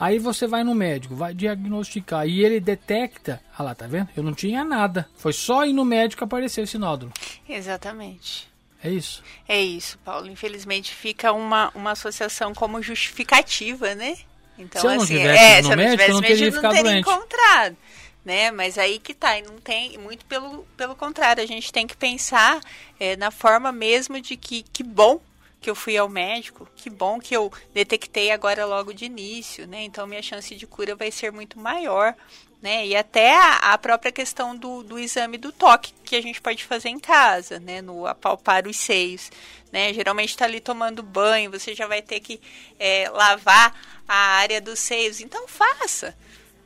Aí 0.00 0.18
você 0.18 0.46
vai 0.46 0.62
no 0.62 0.76
médico, 0.76 1.16
vai 1.16 1.34
diagnosticar 1.34 2.26
e 2.26 2.44
ele 2.44 2.60
detecta. 2.60 3.40
Ah 3.56 3.64
lá, 3.64 3.74
tá 3.74 3.88
vendo? 3.88 4.08
Eu 4.16 4.22
não 4.22 4.32
tinha 4.32 4.62
nada. 4.62 5.08
Foi 5.16 5.32
só 5.32 5.66
ir 5.66 5.72
no 5.72 5.84
médico 5.84 6.18
que 6.18 6.24
apareceu 6.24 6.62
esse 6.62 6.78
nódulo. 6.78 7.12
Exatamente. 7.48 8.48
É 8.82 8.88
isso? 8.88 9.24
É 9.48 9.60
isso, 9.60 9.98
Paulo. 10.04 10.30
Infelizmente 10.30 10.94
fica 10.94 11.32
uma, 11.32 11.72
uma 11.74 11.90
associação 11.90 12.54
como 12.54 12.80
justificativa, 12.80 13.92
né? 13.96 14.16
Então, 14.56 14.80
se 14.80 14.86
eu 14.86 14.94
não 14.94 15.02
assim, 15.02 15.16
tivesse 15.16 15.42
é, 15.42 15.62
no 15.62 15.76
médico, 15.76 16.02
eu 16.10 16.14
não 16.14 16.20
teria 16.20 16.52
ficado 16.52 16.82
doente. 16.82 17.00
encontrado. 17.00 17.76
Né? 18.24 18.50
Mas 18.50 18.76
aí 18.76 18.98
que 18.98 19.14
tá, 19.14 19.38
e 19.38 19.42
não 19.42 19.58
tem, 19.58 19.96
muito 19.96 20.26
pelo, 20.26 20.66
pelo 20.76 20.94
contrário, 20.94 21.42
a 21.42 21.46
gente 21.46 21.72
tem 21.72 21.86
que 21.86 21.96
pensar 21.96 22.60
é, 23.00 23.16
na 23.16 23.30
forma 23.30 23.72
mesmo 23.72 24.20
de 24.20 24.36
que, 24.36 24.62
que 24.62 24.82
bom 24.82 25.20
que 25.60 25.68
eu 25.68 25.74
fui 25.74 25.96
ao 25.96 26.08
médico, 26.08 26.68
que 26.76 26.88
bom 26.88 27.18
que 27.18 27.34
eu 27.34 27.52
detectei 27.74 28.30
agora 28.30 28.64
logo 28.64 28.92
de 28.92 29.06
início, 29.06 29.66
né? 29.66 29.82
Então 29.82 30.06
minha 30.06 30.22
chance 30.22 30.54
de 30.54 30.66
cura 30.66 30.94
vai 30.94 31.10
ser 31.10 31.32
muito 31.32 31.58
maior, 31.58 32.14
né? 32.62 32.86
E 32.86 32.94
até 32.94 33.36
a, 33.36 33.72
a 33.72 33.78
própria 33.78 34.12
questão 34.12 34.56
do, 34.56 34.82
do 34.82 34.98
exame 34.98 35.36
do 35.36 35.50
toque 35.50 35.92
que 36.04 36.16
a 36.16 36.22
gente 36.22 36.40
pode 36.40 36.64
fazer 36.64 36.88
em 36.88 36.98
casa, 36.98 37.58
né? 37.58 37.82
No 37.82 38.06
apalpar 38.06 38.66
os 38.68 38.76
seios, 38.76 39.30
né? 39.72 39.92
Geralmente 39.92 40.30
está 40.30 40.44
ali 40.44 40.60
tomando 40.60 41.02
banho, 41.02 41.50
você 41.50 41.74
já 41.74 41.86
vai 41.86 42.02
ter 42.02 42.20
que 42.20 42.40
é, 42.78 43.08
lavar 43.10 43.74
a 44.06 44.16
área 44.38 44.60
dos 44.60 44.78
seios, 44.78 45.20
então 45.20 45.48
faça 45.48 46.16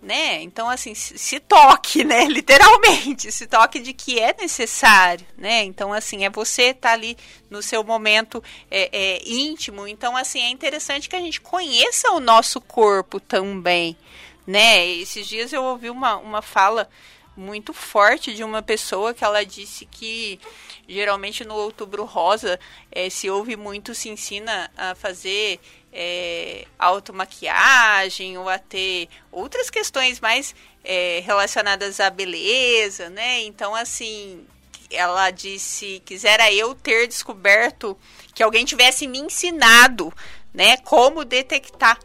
né? 0.02 0.42
Então, 0.42 0.68
assim, 0.68 0.94
se, 0.94 1.38
toque, 1.38 2.02
né? 2.02 2.24
Literalmente, 2.28 3.30
se 3.30 3.46
toque 3.46 3.78
de 3.78 3.92
que 3.92 4.18
é 4.18 4.34
necessário, 4.38 5.24
né? 5.38 5.62
Então, 5.62 5.92
assim, 5.92 6.24
é 6.24 6.30
você 6.30 6.70
estar 6.70 6.88
tá 6.88 6.92
ali 6.92 7.16
no 7.48 7.62
seu 7.62 7.84
momento 7.84 8.42
é, 8.68 8.90
é, 8.92 9.22
íntimo. 9.24 9.86
Então, 9.86 10.16
assim, 10.16 10.40
é 10.40 10.50
interessante 10.50 11.08
que 11.08 11.14
a 11.14 11.20
gente 11.20 11.40
conheça 11.40 12.10
o 12.10 12.18
nosso 12.18 12.60
corpo 12.60 13.20
também, 13.20 13.96
né? 14.44 14.84
Esses 14.88 15.26
dias 15.28 15.52
eu 15.52 15.62
ouvi 15.62 15.88
uma, 15.88 16.16
uma 16.16 16.42
fala 16.42 16.90
muito 17.36 17.72
forte 17.72 18.34
de 18.34 18.44
uma 18.44 18.60
pessoa 18.60 19.14
que 19.14 19.24
ela 19.24 19.44
disse 19.44 19.86
que 19.86 20.38
geralmente 20.86 21.44
no 21.44 21.54
outubro 21.54 22.04
rosa 22.04 22.60
é, 22.90 23.08
se 23.08 23.30
ouve 23.30 23.56
muito, 23.56 23.94
se 23.94 24.08
ensina 24.08 24.70
a 24.76 24.94
fazer 24.94 25.58
é, 25.92 26.66
automaquiagem 26.78 28.38
ou 28.38 28.48
a 28.48 28.58
ter 28.58 29.08
outras 29.30 29.68
questões 29.68 30.20
mais 30.20 30.54
é, 30.82 31.20
relacionadas 31.24 32.00
à 32.00 32.08
beleza, 32.08 33.10
né? 33.10 33.42
Então, 33.42 33.74
assim, 33.74 34.46
ela 34.90 35.30
disse: 35.30 36.02
quisera 36.04 36.52
eu 36.52 36.74
ter 36.74 37.06
descoberto 37.06 37.96
que 38.34 38.42
alguém 38.42 38.64
tivesse 38.64 39.06
me 39.06 39.18
ensinado, 39.18 40.12
né, 40.52 40.76
como 40.78 41.24
detectar 41.24 41.98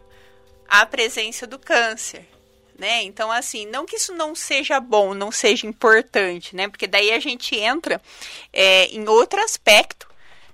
a 0.67 0.86
presença 0.86 1.48
do 1.48 1.58
câncer. 1.58 2.27
Né? 2.77 3.01
Então, 3.03 3.32
assim, 3.32 3.65
não 3.65 3.88
que 3.88 3.96
isso 3.96 4.13
não 4.13 4.36
seja 4.36 4.79
bom, 4.79 5.15
não 5.15 5.32
seja 5.32 5.65
importante, 5.65 6.56
né? 6.56 6.67
Porque 6.67 6.86
daí 6.86 7.12
a 7.12 7.20
gente 7.20 7.56
entra 7.56 8.00
é, 8.53 8.86
em 8.89 9.08
outro 9.08 9.41
aspecto 9.41 10.08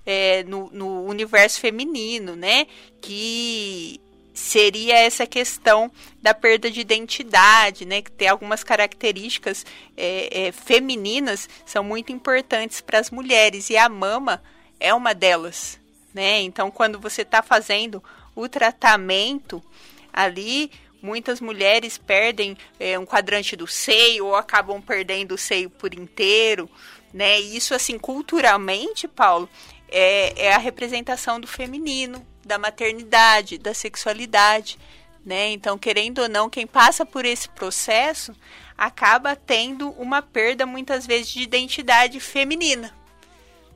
é, 0.05 0.43
no, 0.43 0.69
no 0.71 1.03
universo 1.05 1.59
feminino, 1.59 2.35
né? 2.35 2.67
Que 3.01 3.99
seria 4.33 4.97
essa 4.97 5.27
questão 5.27 5.91
da 6.21 6.33
perda 6.33 6.69
de 6.69 6.81
identidade, 6.81 7.85
né? 7.85 8.01
Que 8.01 8.11
tem 8.11 8.27
algumas 8.27 8.63
características 8.63 9.65
é, 9.95 10.47
é, 10.47 10.51
femininas 10.51 11.47
são 11.65 11.83
muito 11.83 12.11
importantes 12.11 12.81
para 12.81 12.99
as 12.99 13.11
mulheres 13.11 13.69
e 13.69 13.77
a 13.77 13.87
mama 13.87 14.41
é 14.79 14.93
uma 14.93 15.13
delas, 15.13 15.79
né? 16.13 16.41
Então, 16.41 16.71
quando 16.71 16.99
você 16.99 17.21
está 17.21 17.41
fazendo 17.41 18.03
o 18.35 18.49
tratamento 18.49 19.63
ali, 20.11 20.71
muitas 21.01 21.39
mulheres 21.39 21.97
perdem 21.97 22.57
é, 22.79 22.97
um 22.97 23.05
quadrante 23.05 23.55
do 23.55 23.67
seio 23.67 24.25
ou 24.27 24.35
acabam 24.35 24.81
perdendo 24.81 25.35
o 25.35 25.37
seio 25.37 25.69
por 25.69 25.93
inteiro, 25.93 26.69
né? 27.13 27.39
Isso, 27.39 27.75
assim, 27.75 27.99
culturalmente, 27.99 29.07
Paulo, 29.07 29.47
é, 29.93 30.47
é 30.47 30.53
a 30.53 30.57
representação 30.57 31.39
do 31.39 31.45
feminino, 31.45 32.25
da 32.43 32.57
maternidade, 32.57 33.59
da 33.59 33.75
sexualidade, 33.75 34.79
né? 35.23 35.51
Então, 35.51 35.77
querendo 35.77 36.23
ou 36.23 36.27
não, 36.27 36.49
quem 36.49 36.65
passa 36.65 37.05
por 37.05 37.23
esse 37.23 37.47
processo 37.49 38.35
acaba 38.75 39.35
tendo 39.35 39.91
uma 39.91 40.21
perda 40.21 40.65
muitas 40.65 41.05
vezes 41.05 41.31
de 41.31 41.43
identidade 41.43 42.19
feminina, 42.19 42.93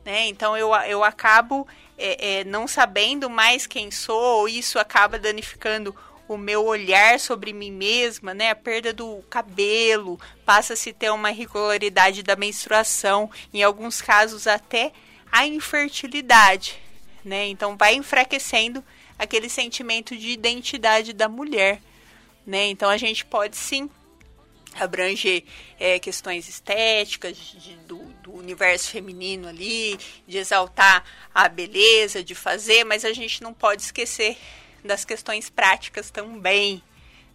né? 0.03 0.25
Então, 0.25 0.57
eu, 0.57 0.73
eu 0.87 1.03
acabo 1.03 1.67
é, 1.95 2.39
é, 2.39 2.43
não 2.43 2.67
sabendo 2.67 3.29
mais 3.29 3.67
quem 3.67 3.91
sou, 3.91 4.49
isso 4.49 4.79
acaba 4.79 5.19
danificando 5.19 5.95
o 6.27 6.35
meu 6.35 6.65
olhar 6.65 7.19
sobre 7.19 7.53
mim 7.53 7.71
mesma, 7.71 8.33
né? 8.33 8.49
A 8.49 8.55
perda 8.55 8.91
do 8.91 9.23
cabelo, 9.29 10.19
passa-se 10.43 10.91
ter 10.91 11.11
uma 11.11 11.29
irregularidade 11.29 12.23
da 12.23 12.35
menstruação, 12.35 13.29
em 13.53 13.61
alguns 13.61 14.01
casos 14.01 14.47
até 14.47 14.91
a 15.31 15.45
infertilidade, 15.45 16.79
né? 17.23 17.47
Então 17.47 17.77
vai 17.77 17.95
enfraquecendo 17.95 18.83
aquele 19.17 19.49
sentimento 19.49 20.15
de 20.15 20.29
identidade 20.29 21.13
da 21.13 21.27
mulher, 21.27 21.81
né? 22.45 22.67
Então 22.67 22.89
a 22.89 22.97
gente 22.97 23.25
pode 23.25 23.57
sim 23.57 23.89
abranger 24.75 25.43
é, 25.79 25.99
questões 25.99 26.47
estéticas 26.47 27.35
de, 27.37 27.75
do, 27.87 27.97
do, 28.23 28.33
universo 28.33 28.91
feminino 28.91 29.47
ali, 29.47 29.97
de 30.27 30.37
exaltar 30.37 31.03
a 31.33 31.47
beleza, 31.49 32.23
de 32.23 32.35
fazer, 32.35 32.83
mas 32.83 33.03
a 33.03 33.13
gente 33.13 33.41
não 33.41 33.53
pode 33.53 33.81
esquecer 33.81 34.37
das 34.83 35.03
questões 35.03 35.49
práticas 35.49 36.11
também, 36.11 36.81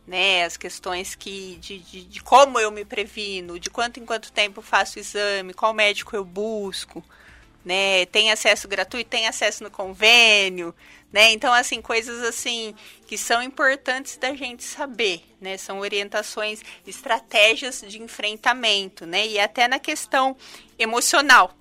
né? 0.07 0.45
As 0.45 0.57
questões 0.57 1.15
que 1.15 1.57
de, 1.61 1.79
de, 1.79 2.05
de 2.05 2.23
como 2.23 2.59
eu 2.59 2.71
me 2.71 2.85
previno, 2.85 3.59
de 3.59 3.71
quanto 3.71 3.99
em 3.99 4.07
quanto 4.07 4.33
tempo 4.33 4.63
faço 4.63 4.99
exame, 4.99 5.53
qual 5.53 5.75
médico 5.75 6.15
eu 6.15 6.25
busco, 6.25 7.05
né? 7.65 8.07
Tem 8.07 8.31
acesso 8.31 8.69
gratuito, 8.69 9.11
tem 9.11 9.27
acesso 9.27 9.63
no 9.63 9.71
convênio, 9.71 10.75
né? 11.13 11.31
Então, 11.33 11.53
assim, 11.53 11.81
coisas 11.81 12.23
assim 12.23 12.75
que 13.07 13.19
são 13.19 13.43
importantes 13.43 14.17
da 14.17 14.35
gente 14.35 14.65
saber, 14.65 15.23
né? 15.41 15.57
São 15.57 15.81
orientações, 15.81 16.63
estratégias 16.87 17.85
de 17.87 18.01
enfrentamento, 18.01 19.05
né? 19.07 19.27
E 19.27 19.39
até 19.39 19.69
na 19.69 19.79
questão 19.79 20.37
emocional, 20.79 21.55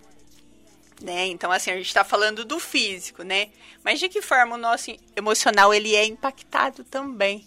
né? 1.01 1.27
Então, 1.27 1.51
assim, 1.51 1.71
a 1.71 1.75
gente 1.75 1.87
está 1.87 2.03
falando 2.03 2.45
do 2.45 2.59
físico, 2.59 3.23
né? 3.23 3.49
Mas 3.83 3.99
de 3.99 4.07
que 4.07 4.21
forma 4.21 4.55
o 4.55 4.59
nosso 4.59 4.95
emocional 5.15 5.73
ele 5.73 5.95
é 5.95 6.05
impactado 6.05 6.83
também, 6.83 7.45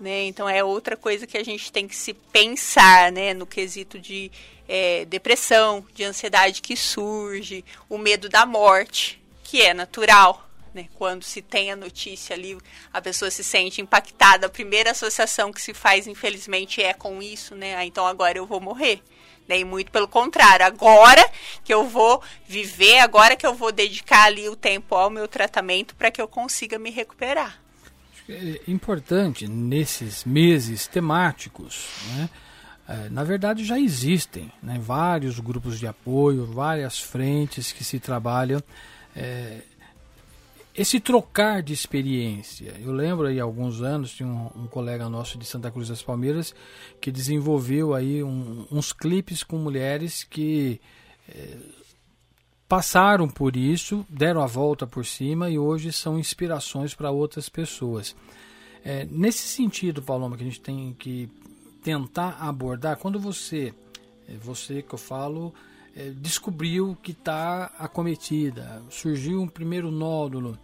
né? 0.00 0.24
Então, 0.24 0.48
é 0.48 0.62
outra 0.62 0.96
coisa 0.96 1.26
que 1.26 1.38
a 1.38 1.44
gente 1.44 1.70
tem 1.70 1.86
que 1.86 1.96
se 1.96 2.12
pensar, 2.12 3.12
né? 3.12 3.32
No 3.32 3.46
quesito 3.46 3.98
de 3.98 4.30
é, 4.68 5.04
depressão, 5.04 5.86
de 5.94 6.04
ansiedade 6.04 6.60
que 6.60 6.76
surge, 6.76 7.64
o 7.88 7.98
medo 7.98 8.28
da 8.28 8.44
morte, 8.44 9.22
que 9.42 9.62
é 9.62 9.74
natural. 9.74 10.48
Né? 10.72 10.88
Quando 10.94 11.22
se 11.22 11.40
tem 11.40 11.70
a 11.70 11.76
notícia 11.76 12.34
ali, 12.34 12.58
a 12.92 13.00
pessoa 13.00 13.30
se 13.30 13.44
sente 13.44 13.80
impactada. 13.80 14.46
A 14.46 14.50
primeira 14.50 14.90
associação 14.90 15.52
que 15.52 15.62
se 15.62 15.72
faz, 15.72 16.06
infelizmente, 16.08 16.82
é 16.82 16.92
com 16.92 17.22
isso, 17.22 17.54
né? 17.54 17.76
Ah, 17.76 17.86
então 17.86 18.04
agora 18.06 18.36
eu 18.36 18.46
vou 18.46 18.60
morrer. 18.60 19.00
Né? 19.46 19.58
E 19.58 19.64
muito 19.64 19.92
pelo 19.92 20.08
contrário, 20.08 20.66
agora 20.66 21.24
que 21.62 21.72
eu 21.72 21.84
vou 21.86 22.20
viver, 22.46 22.98
agora 22.98 23.36
que 23.36 23.46
eu 23.46 23.54
vou 23.54 23.70
dedicar 23.70 24.24
ali 24.24 24.48
o 24.48 24.56
tempo 24.56 24.96
ao 24.96 25.10
meu 25.10 25.28
tratamento 25.28 25.94
para 25.94 26.10
que 26.10 26.20
eu 26.20 26.26
consiga 26.26 26.78
me 26.78 26.90
recuperar. 26.90 27.63
É 28.28 28.60
importante 28.68 29.46
nesses 29.46 30.24
meses 30.24 30.86
temáticos, 30.86 31.88
né? 32.16 32.30
É, 32.86 33.08
na 33.08 33.24
verdade 33.24 33.64
já 33.64 33.80
existem 33.80 34.52
né, 34.62 34.78
vários 34.78 35.40
grupos 35.40 35.78
de 35.78 35.86
apoio, 35.86 36.44
várias 36.44 37.00
frentes 37.00 37.72
que 37.72 37.82
se 37.82 37.98
trabalham. 37.98 38.62
É, 39.16 39.62
esse 40.74 40.98
trocar 40.98 41.62
de 41.62 41.72
experiência. 41.72 42.74
Eu 42.80 42.92
lembro 42.92 43.26
aí 43.26 43.38
há 43.38 43.44
alguns 43.44 43.80
anos, 43.80 44.12
tinha 44.12 44.28
um, 44.28 44.50
um, 44.64 44.66
colega 44.66 45.08
nosso 45.08 45.38
de 45.38 45.46
Santa 45.46 45.70
Cruz 45.70 45.88
das 45.88 46.02
Palmeiras 46.02 46.54
que 47.00 47.12
desenvolveu 47.12 47.94
aí 47.94 48.22
um, 48.22 48.66
uns 48.70 48.92
clipes 48.92 49.42
com 49.42 49.56
mulheres 49.56 50.24
que 50.24 50.80
é, 51.28 51.56
passaram 52.68 53.28
por 53.28 53.56
isso, 53.56 54.04
deram 54.08 54.40
a 54.42 54.46
volta 54.46 54.86
por 54.86 55.04
cima 55.04 55.50
e 55.50 55.58
hoje 55.58 55.92
são 55.92 56.18
inspirações 56.18 56.94
para 56.94 57.10
outras 57.10 57.48
pessoas. 57.48 58.16
É, 58.84 59.06
nesse 59.10 59.46
sentido, 59.48 60.02
Paloma, 60.02 60.36
que 60.36 60.42
a 60.42 60.46
gente 60.46 60.60
tem 60.60 60.94
que 60.98 61.28
tentar 61.82 62.36
abordar 62.40 62.96
quando 62.96 63.18
você, 63.18 63.74
é, 64.28 64.34
você 64.36 64.82
que 64.82 64.94
eu 64.94 64.98
falo, 64.98 65.54
é, 65.94 66.10
descobriu 66.10 66.96
que 67.02 67.12
está 67.12 67.70
acometida, 67.78 68.82
surgiu 68.90 69.40
um 69.40 69.48
primeiro 69.48 69.90
nódulo, 69.90 70.58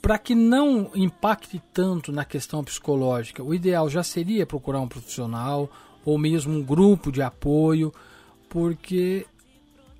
para 0.00 0.18
que 0.18 0.34
não 0.34 0.90
impacte 0.94 1.62
tanto 1.72 2.12
na 2.12 2.24
questão 2.24 2.62
psicológica, 2.62 3.42
o 3.42 3.54
ideal 3.54 3.88
já 3.88 4.02
seria 4.02 4.46
procurar 4.46 4.80
um 4.80 4.88
profissional 4.88 5.70
ou 6.04 6.18
mesmo 6.18 6.54
um 6.54 6.62
grupo 6.62 7.10
de 7.10 7.22
apoio, 7.22 7.92
porque 8.48 9.26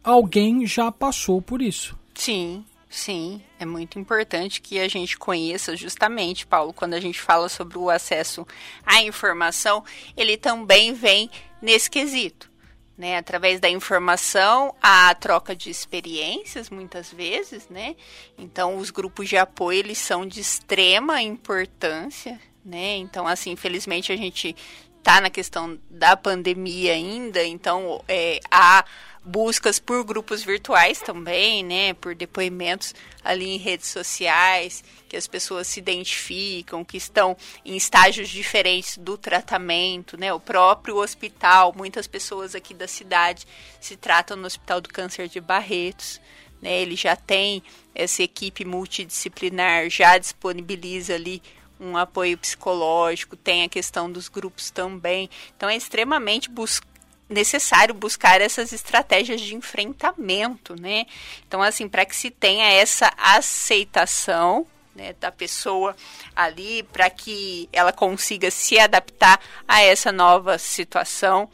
alguém 0.04 0.66
já 0.66 0.92
passou 0.92 1.40
por 1.40 1.62
isso. 1.62 1.98
Sim, 2.14 2.64
Sim, 2.94 3.42
é 3.58 3.66
muito 3.66 3.98
importante 3.98 4.60
que 4.60 4.78
a 4.78 4.86
gente 4.86 5.18
conheça 5.18 5.76
justamente, 5.76 6.46
Paulo, 6.46 6.72
quando 6.72 6.94
a 6.94 7.00
gente 7.00 7.20
fala 7.20 7.48
sobre 7.48 7.76
o 7.76 7.90
acesso 7.90 8.46
à 8.86 9.02
informação, 9.02 9.82
ele 10.16 10.36
também 10.36 10.92
vem 10.94 11.28
nesse 11.60 11.90
quesito. 11.90 12.48
Né, 12.96 13.16
através 13.16 13.58
da 13.58 13.68
informação, 13.68 14.72
a 14.80 15.12
troca 15.16 15.56
de 15.56 15.68
experiências, 15.68 16.70
muitas 16.70 17.12
vezes, 17.12 17.68
né? 17.68 17.96
Então, 18.38 18.76
os 18.76 18.90
grupos 18.92 19.28
de 19.28 19.36
apoio, 19.36 19.80
eles 19.80 19.98
são 19.98 20.24
de 20.24 20.38
extrema 20.38 21.20
importância, 21.20 22.40
né? 22.64 22.98
Então, 22.98 23.26
assim, 23.26 23.50
infelizmente, 23.50 24.12
a 24.12 24.16
gente 24.16 24.54
está 24.96 25.20
na 25.20 25.28
questão 25.28 25.76
da 25.90 26.16
pandemia 26.16 26.92
ainda, 26.92 27.44
então, 27.44 28.00
é, 28.06 28.38
há 28.48 28.84
buscas 29.24 29.78
por 29.78 30.04
grupos 30.04 30.44
virtuais 30.44 31.00
também, 31.00 31.64
né, 31.64 31.94
por 31.94 32.14
depoimentos 32.14 32.94
ali 33.22 33.54
em 33.54 33.58
redes 33.58 33.88
sociais, 33.88 34.84
que 35.08 35.16
as 35.16 35.26
pessoas 35.26 35.66
se 35.66 35.80
identificam, 35.80 36.84
que 36.84 36.98
estão 36.98 37.36
em 37.64 37.74
estágios 37.74 38.28
diferentes 38.28 38.98
do 38.98 39.16
tratamento, 39.16 40.18
né, 40.18 40.32
o 40.32 40.38
próprio 40.38 40.96
hospital, 40.96 41.72
muitas 41.74 42.06
pessoas 42.06 42.54
aqui 42.54 42.74
da 42.74 42.86
cidade 42.86 43.46
se 43.80 43.96
tratam 43.96 44.36
no 44.36 44.46
Hospital 44.46 44.80
do 44.80 44.90
Câncer 44.90 45.26
de 45.26 45.40
Barretos, 45.40 46.20
né, 46.60 46.82
ele 46.82 46.94
já 46.94 47.16
tem 47.16 47.62
essa 47.94 48.22
equipe 48.22 48.64
multidisciplinar, 48.64 49.88
já 49.88 50.18
disponibiliza 50.18 51.14
ali 51.14 51.42
um 51.80 51.96
apoio 51.96 52.38
psicológico, 52.38 53.36
tem 53.36 53.62
a 53.64 53.68
questão 53.68 54.10
dos 54.10 54.28
grupos 54.28 54.70
também. 54.70 55.28
Então 55.56 55.68
é 55.68 55.76
extremamente 55.76 56.48
buscado 56.48 56.93
necessário 57.28 57.94
buscar 57.94 58.40
essas 58.40 58.72
estratégias 58.72 59.40
de 59.40 59.54
enfrentamento, 59.54 60.80
né? 60.80 61.06
Então, 61.46 61.62
assim, 61.62 61.88
para 61.88 62.04
que 62.04 62.14
se 62.14 62.30
tenha 62.30 62.66
essa 62.66 63.12
aceitação, 63.16 64.66
né, 64.94 65.14
da 65.18 65.32
pessoa 65.32 65.96
ali 66.36 66.84
para 66.84 67.10
que 67.10 67.68
ela 67.72 67.92
consiga 67.92 68.50
se 68.50 68.78
adaptar 68.78 69.40
a 69.66 69.82
essa 69.82 70.12
nova 70.12 70.56
situação. 70.56 71.50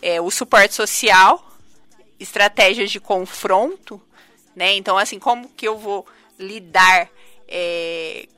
É, 0.00 0.20
o 0.20 0.30
suporte 0.30 0.74
social, 0.74 1.44
estratégias 2.20 2.90
de 2.90 3.00
confronto, 3.00 4.00
né? 4.54 4.74
Então, 4.74 4.96
assim, 4.96 5.18
como 5.18 5.48
que 5.48 5.66
eu 5.66 5.76
vou 5.76 6.06
lidar 6.38 7.10
é, 7.48 8.28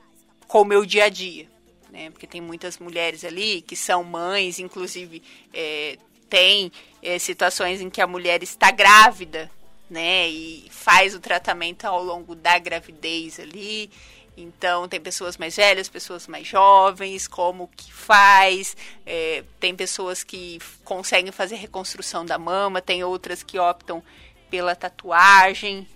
com 0.49 0.63
o 0.63 0.65
meu 0.65 0.87
dia 0.87 1.05
a 1.05 1.09
dia? 1.09 1.47
Né? 1.91 2.11
Porque 2.11 2.27
tem 2.27 2.41
muitas 2.41 2.79
mulheres 2.79 3.25
ali 3.25 3.61
que 3.63 3.77
são 3.77 4.03
mães, 4.03 4.59
inclusive 4.59 5.23
é, 5.53 5.99
tem 6.29 6.71
é, 7.03 7.19
situações 7.19 7.81
em 7.81 7.91
que 7.91 8.01
a 8.01 8.07
mulher 8.07 8.43
está 8.43 8.71
grávida, 8.71 9.51
né? 9.89 10.29
E 10.29 10.69
faz 10.71 11.15
o 11.15 11.21
tratamento 11.21 11.85
ao 11.85 12.03
longo 12.03 12.35
da 12.35 12.59
gravidez 12.59 13.39
ali. 13.39 13.91
Então, 14.37 14.87
tem 14.87 15.01
pessoas 15.01 15.39
mais 15.39 15.57
velhas, 15.57 15.89
pessoas 15.89 16.27
mais 16.27 16.47
jovens, 16.47 17.27
como 17.27 17.71
que 17.75 17.91
faz. 17.91 18.77
É, 19.07 19.43
tem 19.59 19.75
pessoas 19.75 20.23
que 20.23 20.59
conseguem 20.85 21.33
fazer 21.33 21.57
reconstrução 21.57 22.25
da 22.25 22.37
mama, 22.39 22.83
tem 22.83 23.03
outras 23.03 23.43
que 23.43 23.59
optam 23.59 24.03
pela 24.51 24.77
tatuagem. 24.77 25.89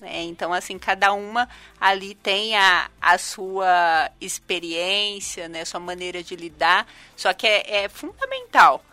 Né? 0.00 0.22
Então, 0.22 0.52
assim, 0.52 0.78
cada 0.78 1.12
uma 1.12 1.48
ali 1.80 2.14
tem 2.14 2.56
a, 2.56 2.90
a 3.00 3.18
sua 3.18 4.10
experiência, 4.20 5.48
né? 5.48 5.64
sua 5.64 5.80
maneira 5.80 6.22
de 6.22 6.36
lidar. 6.36 6.86
Só 7.16 7.32
que 7.32 7.46
é, 7.46 7.84
é 7.84 7.88
fundamental, 7.88 8.84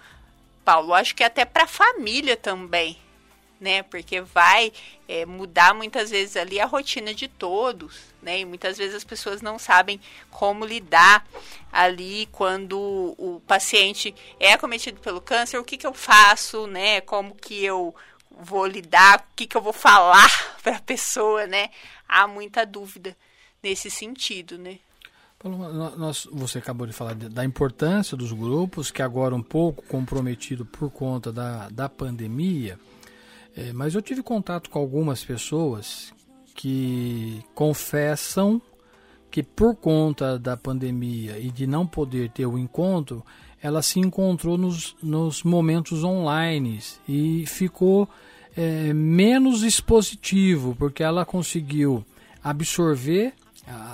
Paulo, 0.64 0.94
acho 0.94 1.16
que 1.16 1.24
até 1.24 1.46
para 1.46 1.64
a 1.64 1.68
família 1.68 2.38
também 2.38 2.98
né? 3.62 3.84
Porque 3.84 4.20
vai 4.20 4.74
é, 5.08 5.24
mudar 5.24 5.76
muitas 5.76 6.10
vezes 6.10 6.36
ali 6.36 6.60
a 6.60 6.66
rotina 6.66 7.14
de 7.14 7.28
todos, 7.28 8.02
né? 8.20 8.40
E 8.40 8.46
muitas 8.46 8.76
vezes 8.76 8.96
as 8.96 9.04
pessoas 9.04 9.40
não 9.40 9.60
sabem 9.60 10.02
como 10.32 10.66
lidar 10.66 11.26
ali 11.72 12.28
quando 12.32 13.16
o 13.20 13.40
paciente 13.46 14.16
é 14.40 14.54
acometido 14.54 15.00
pelo 15.00 15.22
câncer, 15.22 15.60
o 15.60 15.64
que, 15.64 15.78
que 15.78 15.86
eu 15.86 15.94
faço, 15.94 16.66
né? 16.66 17.02
Como 17.02 17.36
que 17.36 17.64
eu 17.64 17.96
vou 18.32 18.66
lidar, 18.66 19.20
o 19.20 19.36
que, 19.36 19.46
que 19.46 19.56
eu 19.56 19.62
vou 19.62 19.74
falar 19.74 20.30
para 20.64 20.78
a 20.78 20.82
pessoa, 20.82 21.46
né? 21.46 21.70
Há 22.10 22.28
muita 22.28 22.66
dúvida 22.66 23.16
nesse 23.62 23.92
sentido, 23.92 24.58
né? 24.58 24.80
Nós, 25.44 26.28
você 26.32 26.60
acabou 26.60 26.86
de 26.86 26.94
falar 26.94 27.16
da 27.16 27.44
importância 27.44 28.16
dos 28.16 28.32
grupos, 28.32 28.92
que 28.92 29.02
agora 29.02 29.36
um 29.36 29.42
pouco 29.42 29.84
comprometido 29.88 30.66
por 30.66 30.92
conta 30.92 31.32
da, 31.32 31.68
da 31.70 31.90
pandemia, 31.90 32.78
é, 33.56 33.74
mas 33.74 33.96
eu 33.96 34.02
tive 34.02 34.22
contato 34.22 34.70
com 34.70 34.78
algumas 34.78 35.24
pessoas 35.24 36.14
que 36.54 37.44
confessam 37.56 38.62
que 39.32 39.42
por 39.42 39.76
conta 39.76 40.38
da 40.38 40.58
pandemia 40.58 41.40
e 41.40 41.50
de 41.50 41.66
não 41.66 41.88
poder 41.88 42.30
ter 42.30 42.46
o 42.46 42.58
encontro, 42.58 43.26
ela 43.62 43.82
se 43.82 44.00
encontrou 44.00 44.58
nos, 44.58 44.96
nos 45.02 45.42
momentos 45.42 46.04
online 46.04 46.80
e 47.08 47.46
ficou 47.48 48.08
é, 48.56 48.94
menos 48.94 49.64
expositivo, 49.64 50.76
porque 50.78 51.02
ela 51.02 51.26
conseguiu 51.26 52.04
absorver 52.44 53.34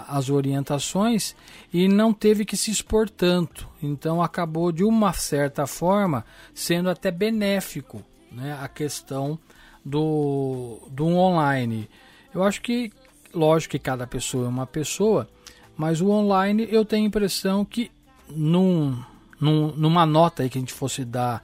as 0.07 0.29
orientações 0.29 1.35
e 1.73 1.87
não 1.87 2.13
teve 2.13 2.45
que 2.45 2.57
se 2.57 2.71
expor 2.71 3.09
tanto. 3.09 3.67
Então 3.81 4.21
acabou 4.21 4.71
de 4.71 4.83
uma 4.83 5.13
certa 5.13 5.67
forma 5.67 6.25
sendo 6.53 6.89
até 6.89 7.11
benéfico 7.11 8.03
né, 8.31 8.57
a 8.61 8.67
questão 8.67 9.37
do, 9.83 10.79
do 10.89 11.07
online. 11.07 11.89
Eu 12.33 12.43
acho 12.43 12.61
que, 12.61 12.91
lógico 13.33 13.71
que 13.71 13.79
cada 13.79 14.05
pessoa 14.05 14.45
é 14.45 14.49
uma 14.49 14.67
pessoa, 14.67 15.27
mas 15.75 16.01
o 16.01 16.09
online 16.09 16.67
eu 16.69 16.83
tenho 16.83 17.05
a 17.05 17.07
impressão 17.07 17.63
que 17.63 17.91
num, 18.29 18.97
num, 19.39 19.73
numa 19.75 20.05
nota 20.05 20.43
aí 20.43 20.49
que 20.49 20.57
a 20.57 20.61
gente 20.61 20.73
fosse 20.73 21.05
dar 21.05 21.41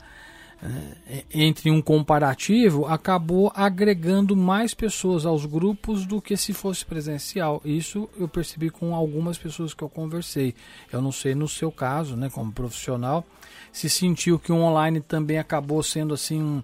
entre 1.32 1.70
um 1.70 1.82
comparativo, 1.82 2.86
acabou 2.86 3.52
agregando 3.54 4.34
mais 4.34 4.72
pessoas 4.72 5.26
aos 5.26 5.44
grupos 5.44 6.06
do 6.06 6.22
que 6.22 6.36
se 6.36 6.52
fosse 6.52 6.84
presencial. 6.84 7.60
Isso 7.64 8.08
eu 8.18 8.26
percebi 8.26 8.70
com 8.70 8.94
algumas 8.94 9.36
pessoas 9.36 9.74
que 9.74 9.82
eu 9.82 9.88
conversei. 9.88 10.54
Eu 10.90 11.02
não 11.02 11.12
sei 11.12 11.34
no 11.34 11.48
seu 11.48 11.70
caso, 11.70 12.16
né, 12.16 12.30
como 12.30 12.52
profissional, 12.52 13.24
se 13.72 13.90
sentiu 13.90 14.38
que 14.38 14.52
o 14.52 14.56
online 14.56 15.00
também 15.00 15.38
acabou 15.38 15.82
sendo 15.82 16.14
assim 16.14 16.40
um, 16.40 16.62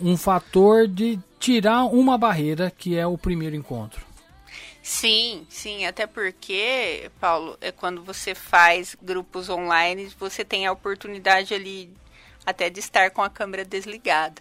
um 0.00 0.16
fator 0.16 0.88
de 0.88 1.18
tirar 1.38 1.84
uma 1.84 2.16
barreira 2.16 2.70
que 2.70 2.96
é 2.96 3.06
o 3.06 3.18
primeiro 3.18 3.54
encontro. 3.54 4.06
Sim, 4.82 5.46
sim, 5.50 5.84
até 5.84 6.06
porque, 6.06 7.10
Paulo, 7.20 7.58
é 7.60 7.70
quando 7.70 8.02
você 8.02 8.34
faz 8.34 8.96
grupos 9.02 9.50
online, 9.50 10.10
você 10.18 10.42
tem 10.42 10.66
a 10.66 10.72
oportunidade 10.72 11.52
ali 11.52 11.90
até 12.48 12.70
de 12.70 12.80
estar 12.80 13.10
com 13.10 13.22
a 13.22 13.28
câmera 13.28 13.62
desligada. 13.62 14.40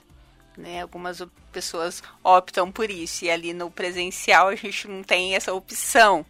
Né? 0.58 0.82
Algumas 0.82 1.22
pessoas 1.52 2.02
optam 2.24 2.72
por 2.72 2.90
isso, 2.90 3.26
e 3.26 3.30
ali 3.30 3.54
no 3.54 3.70
presencial 3.70 4.48
a 4.48 4.56
gente 4.56 4.88
não 4.88 5.04
tem 5.04 5.36
essa 5.36 5.54
opção. 5.54 6.26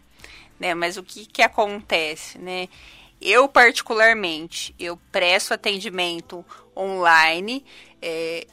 Né? 0.58 0.74
Mas 0.74 0.96
o 0.96 1.04
que, 1.04 1.24
que 1.24 1.40
acontece? 1.40 2.36
Né? 2.36 2.68
Eu, 3.20 3.48
particularmente, 3.48 4.74
eu 4.76 4.96
presto 5.12 5.54
atendimento 5.54 6.44
online. 6.76 7.64
É, 8.02 8.44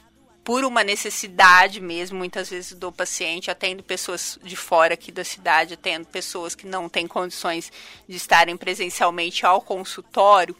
por 0.44 0.64
uma 0.64 0.84
necessidade 0.84 1.80
mesmo, 1.80 2.16
muitas 2.16 2.50
vezes 2.50 2.72
do 2.72 2.92
paciente, 2.92 3.50
atendo 3.50 3.82
pessoas 3.82 4.38
de 4.44 4.54
fora 4.54 4.94
aqui 4.94 5.10
da 5.10 5.24
cidade, 5.24 5.74
atendo 5.74 6.06
pessoas 6.06 6.54
que 6.54 6.68
não 6.68 6.88
têm 6.88 7.08
condições 7.08 7.72
de 8.08 8.16
estarem 8.16 8.56
presencialmente 8.56 9.44
ao 9.44 9.60
consultório, 9.60 10.54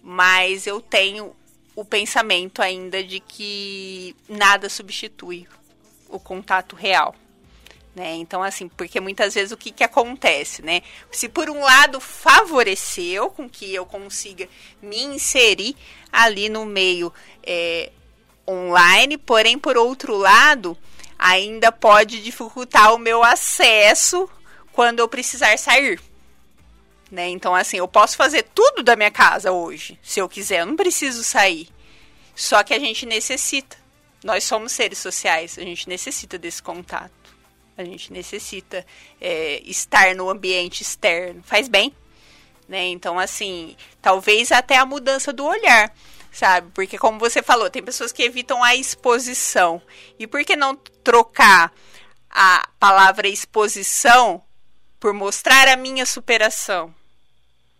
mas 0.00 0.68
eu 0.68 0.80
tenho 0.80 1.34
o 1.74 1.84
pensamento 1.84 2.60
ainda 2.60 3.02
de 3.02 3.20
que 3.20 4.14
nada 4.28 4.68
substitui 4.68 5.46
o 6.08 6.18
contato 6.18 6.76
real. 6.76 7.14
Né? 7.94 8.14
Então, 8.14 8.42
assim, 8.42 8.68
porque 8.68 9.00
muitas 9.00 9.34
vezes 9.34 9.52
o 9.52 9.56
que, 9.56 9.70
que 9.70 9.84
acontece, 9.84 10.62
né? 10.62 10.80
Se 11.10 11.28
por 11.28 11.50
um 11.50 11.60
lado 11.60 12.00
favoreceu 12.00 13.28
com 13.30 13.48
que 13.48 13.74
eu 13.74 13.84
consiga 13.84 14.48
me 14.80 15.02
inserir 15.02 15.76
ali 16.10 16.48
no 16.48 16.64
meio 16.64 17.12
é, 17.42 17.92
online, 18.48 19.18
porém, 19.18 19.58
por 19.58 19.76
outro 19.76 20.16
lado, 20.16 20.76
ainda 21.18 21.70
pode 21.70 22.22
dificultar 22.22 22.94
o 22.94 22.98
meu 22.98 23.22
acesso 23.22 24.28
quando 24.72 25.00
eu 25.00 25.08
precisar 25.08 25.58
sair. 25.58 26.00
Né? 27.12 27.28
Então, 27.28 27.54
assim, 27.54 27.76
eu 27.76 27.86
posso 27.86 28.16
fazer 28.16 28.42
tudo 28.54 28.82
da 28.82 28.96
minha 28.96 29.10
casa 29.10 29.52
hoje, 29.52 29.98
se 30.02 30.18
eu 30.18 30.26
quiser, 30.26 30.60
eu 30.60 30.66
não 30.66 30.76
preciso 30.76 31.22
sair. 31.22 31.68
Só 32.34 32.62
que 32.62 32.72
a 32.72 32.78
gente 32.78 33.04
necessita. 33.04 33.76
Nós 34.24 34.44
somos 34.44 34.72
seres 34.72 34.96
sociais, 34.96 35.58
a 35.58 35.60
gente 35.60 35.86
necessita 35.90 36.38
desse 36.38 36.62
contato. 36.62 37.12
A 37.76 37.84
gente 37.84 38.10
necessita 38.10 38.86
é, 39.20 39.60
estar 39.66 40.14
no 40.14 40.30
ambiente 40.30 40.80
externo. 40.80 41.42
Faz 41.42 41.68
bem. 41.68 41.94
Né? 42.66 42.86
Então, 42.86 43.18
assim, 43.18 43.76
talvez 44.00 44.50
até 44.50 44.78
a 44.78 44.86
mudança 44.86 45.34
do 45.34 45.44
olhar 45.44 45.94
sabe? 46.32 46.70
Porque, 46.72 46.96
como 46.96 47.18
você 47.18 47.42
falou, 47.42 47.68
tem 47.68 47.82
pessoas 47.82 48.10
que 48.10 48.22
evitam 48.22 48.64
a 48.64 48.74
exposição. 48.74 49.82
E 50.18 50.26
por 50.26 50.42
que 50.46 50.56
não 50.56 50.74
trocar 51.04 51.70
a 52.30 52.66
palavra 52.80 53.28
exposição 53.28 54.42
por 54.98 55.12
mostrar 55.12 55.68
a 55.68 55.76
minha 55.76 56.06
superação, 56.06 56.94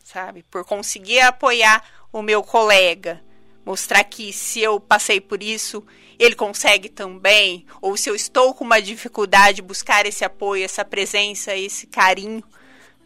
sabe? 0.04 0.44
Por 0.50 0.64
conseguir 0.64 1.20
apoiar 1.20 1.82
o 2.12 2.22
meu 2.22 2.42
colega, 2.42 3.22
mostrar 3.64 4.04
que 4.04 4.32
se 4.32 4.60
eu 4.60 4.78
passei 4.80 5.20
por 5.20 5.42
isso, 5.42 5.84
ele 6.18 6.34
consegue 6.34 6.88
também, 6.88 7.66
ou 7.80 7.96
se 7.96 8.08
eu 8.08 8.14
estou 8.14 8.54
com 8.54 8.64
uma 8.64 8.80
dificuldade, 8.80 9.62
buscar 9.62 10.06
esse 10.06 10.24
apoio, 10.24 10.64
essa 10.64 10.84
presença, 10.84 11.56
esse 11.56 11.86
carinho, 11.86 12.42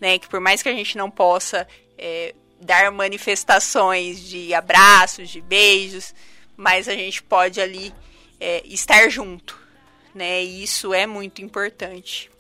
né? 0.01 0.19
Que 0.19 0.29
por 0.29 0.41
mais 0.41 0.63
que 0.63 0.69
a 0.69 0.75
gente 0.75 0.97
não 0.97 1.11
possa 1.11 1.67
é, 1.97 2.35
dar 2.61 2.91
manifestações 2.91 4.21
de 4.21 4.53
abraços, 4.55 5.29
de 5.31 5.41
beijos, 5.41 6.15
mas 6.57 6.89
a 6.89 6.95
gente 6.95 7.23
pode 7.23 7.61
ali 7.61 7.95
é, 8.41 8.63
estar 8.67 9.09
junto, 9.09 9.59
né? 10.15 10.43
E 10.43 10.63
isso 10.63 10.93
é 10.93 11.07
muito 11.07 11.43
importante. 11.43 12.31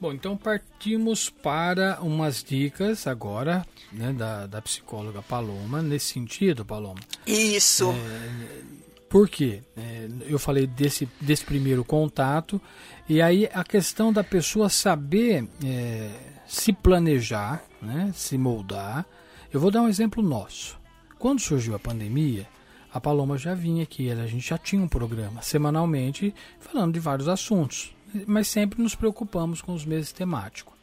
Bom, 0.00 0.12
então 0.12 0.36
partimos 0.36 1.28
para 1.28 1.98
umas 2.00 2.42
dicas 2.42 3.06
agora, 3.06 3.66
né, 3.92 4.12
da, 4.12 4.46
da 4.46 4.62
psicóloga 4.62 5.22
Paloma, 5.22 5.82
nesse 5.82 6.12
sentido, 6.12 6.64
Paloma. 6.64 7.00
Isso. 7.26 7.90
É, 7.90 8.62
por 9.08 9.28
quê? 9.28 9.62
É, 9.76 10.08
eu 10.26 10.38
falei 10.38 10.66
desse, 10.66 11.08
desse 11.20 11.44
primeiro 11.44 11.84
contato, 11.84 12.60
e 13.08 13.20
aí 13.20 13.48
a 13.52 13.64
questão 13.64 14.12
da 14.12 14.22
pessoa 14.22 14.68
saber 14.68 15.48
é, 15.64 16.10
se 16.46 16.72
planejar, 16.72 17.64
né, 17.82 18.12
se 18.14 18.38
moldar, 18.38 19.04
eu 19.52 19.58
vou 19.58 19.70
dar 19.70 19.82
um 19.82 19.88
exemplo 19.88 20.22
nosso. 20.22 20.78
Quando 21.18 21.40
surgiu 21.40 21.74
a 21.74 21.78
pandemia, 21.78 22.46
a 22.92 23.00
Paloma 23.00 23.36
já 23.36 23.54
vinha 23.54 23.82
aqui, 23.82 24.10
a 24.10 24.26
gente 24.26 24.48
já 24.48 24.58
tinha 24.58 24.82
um 24.82 24.88
programa 24.88 25.42
semanalmente 25.42 26.34
falando 26.58 26.94
de 26.94 27.00
vários 27.00 27.28
assuntos, 27.28 27.94
mas 28.26 28.48
sempre 28.48 28.82
nos 28.82 28.94
preocupamos 28.94 29.60
com 29.60 29.74
os 29.74 29.84
meses 29.84 30.12
temáticos. 30.12 30.79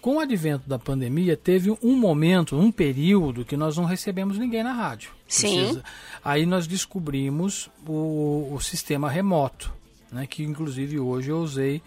Com 0.00 0.16
o 0.16 0.20
advento 0.20 0.68
da 0.68 0.78
pandemia, 0.78 1.36
teve 1.36 1.70
um 1.82 1.96
momento, 1.96 2.56
um 2.56 2.70
período 2.70 3.44
que 3.44 3.56
nós 3.56 3.76
não 3.76 3.84
recebemos 3.84 4.38
ninguém 4.38 4.62
na 4.62 4.72
rádio. 4.72 5.10
Sim. 5.26 5.56
Precisa- 5.58 5.84
Aí 6.24 6.46
nós 6.46 6.66
descobrimos 6.66 7.68
o, 7.86 8.48
o 8.54 8.60
sistema 8.60 9.10
remoto, 9.10 9.72
né, 10.10 10.26
que 10.26 10.42
inclusive 10.42 10.98
hoje 10.98 11.30
eu 11.30 11.38
usei 11.38 11.82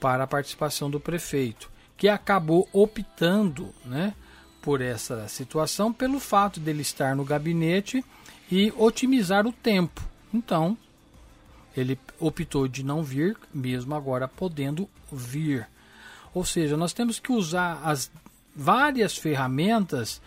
para 0.00 0.24
a 0.24 0.26
participação 0.26 0.90
do 0.90 0.98
prefeito, 1.00 1.70
que 1.96 2.08
acabou 2.08 2.68
optando 2.72 3.68
né, 3.84 4.14
por 4.60 4.80
essa 4.80 5.26
situação 5.28 5.92
pelo 5.92 6.18
fato 6.18 6.58
dele 6.60 6.82
estar 6.82 7.14
no 7.16 7.24
gabinete 7.24 8.04
e 8.50 8.72
otimizar 8.76 9.46
o 9.46 9.52
tempo. 9.52 10.02
Então, 10.32 10.76
ele 11.76 11.98
optou 12.20 12.68
de 12.68 12.82
não 12.84 13.02
vir, 13.02 13.36
mesmo 13.52 13.94
agora 13.94 14.26
podendo 14.28 14.88
vir. 15.10 15.66
Ou 16.34 16.44
seja, 16.44 16.76
nós 16.76 16.92
temos 16.92 17.18
que 17.18 17.32
usar 17.32 17.80
as 17.84 18.10
várias 18.54 19.16
ferramentas, 19.16 20.20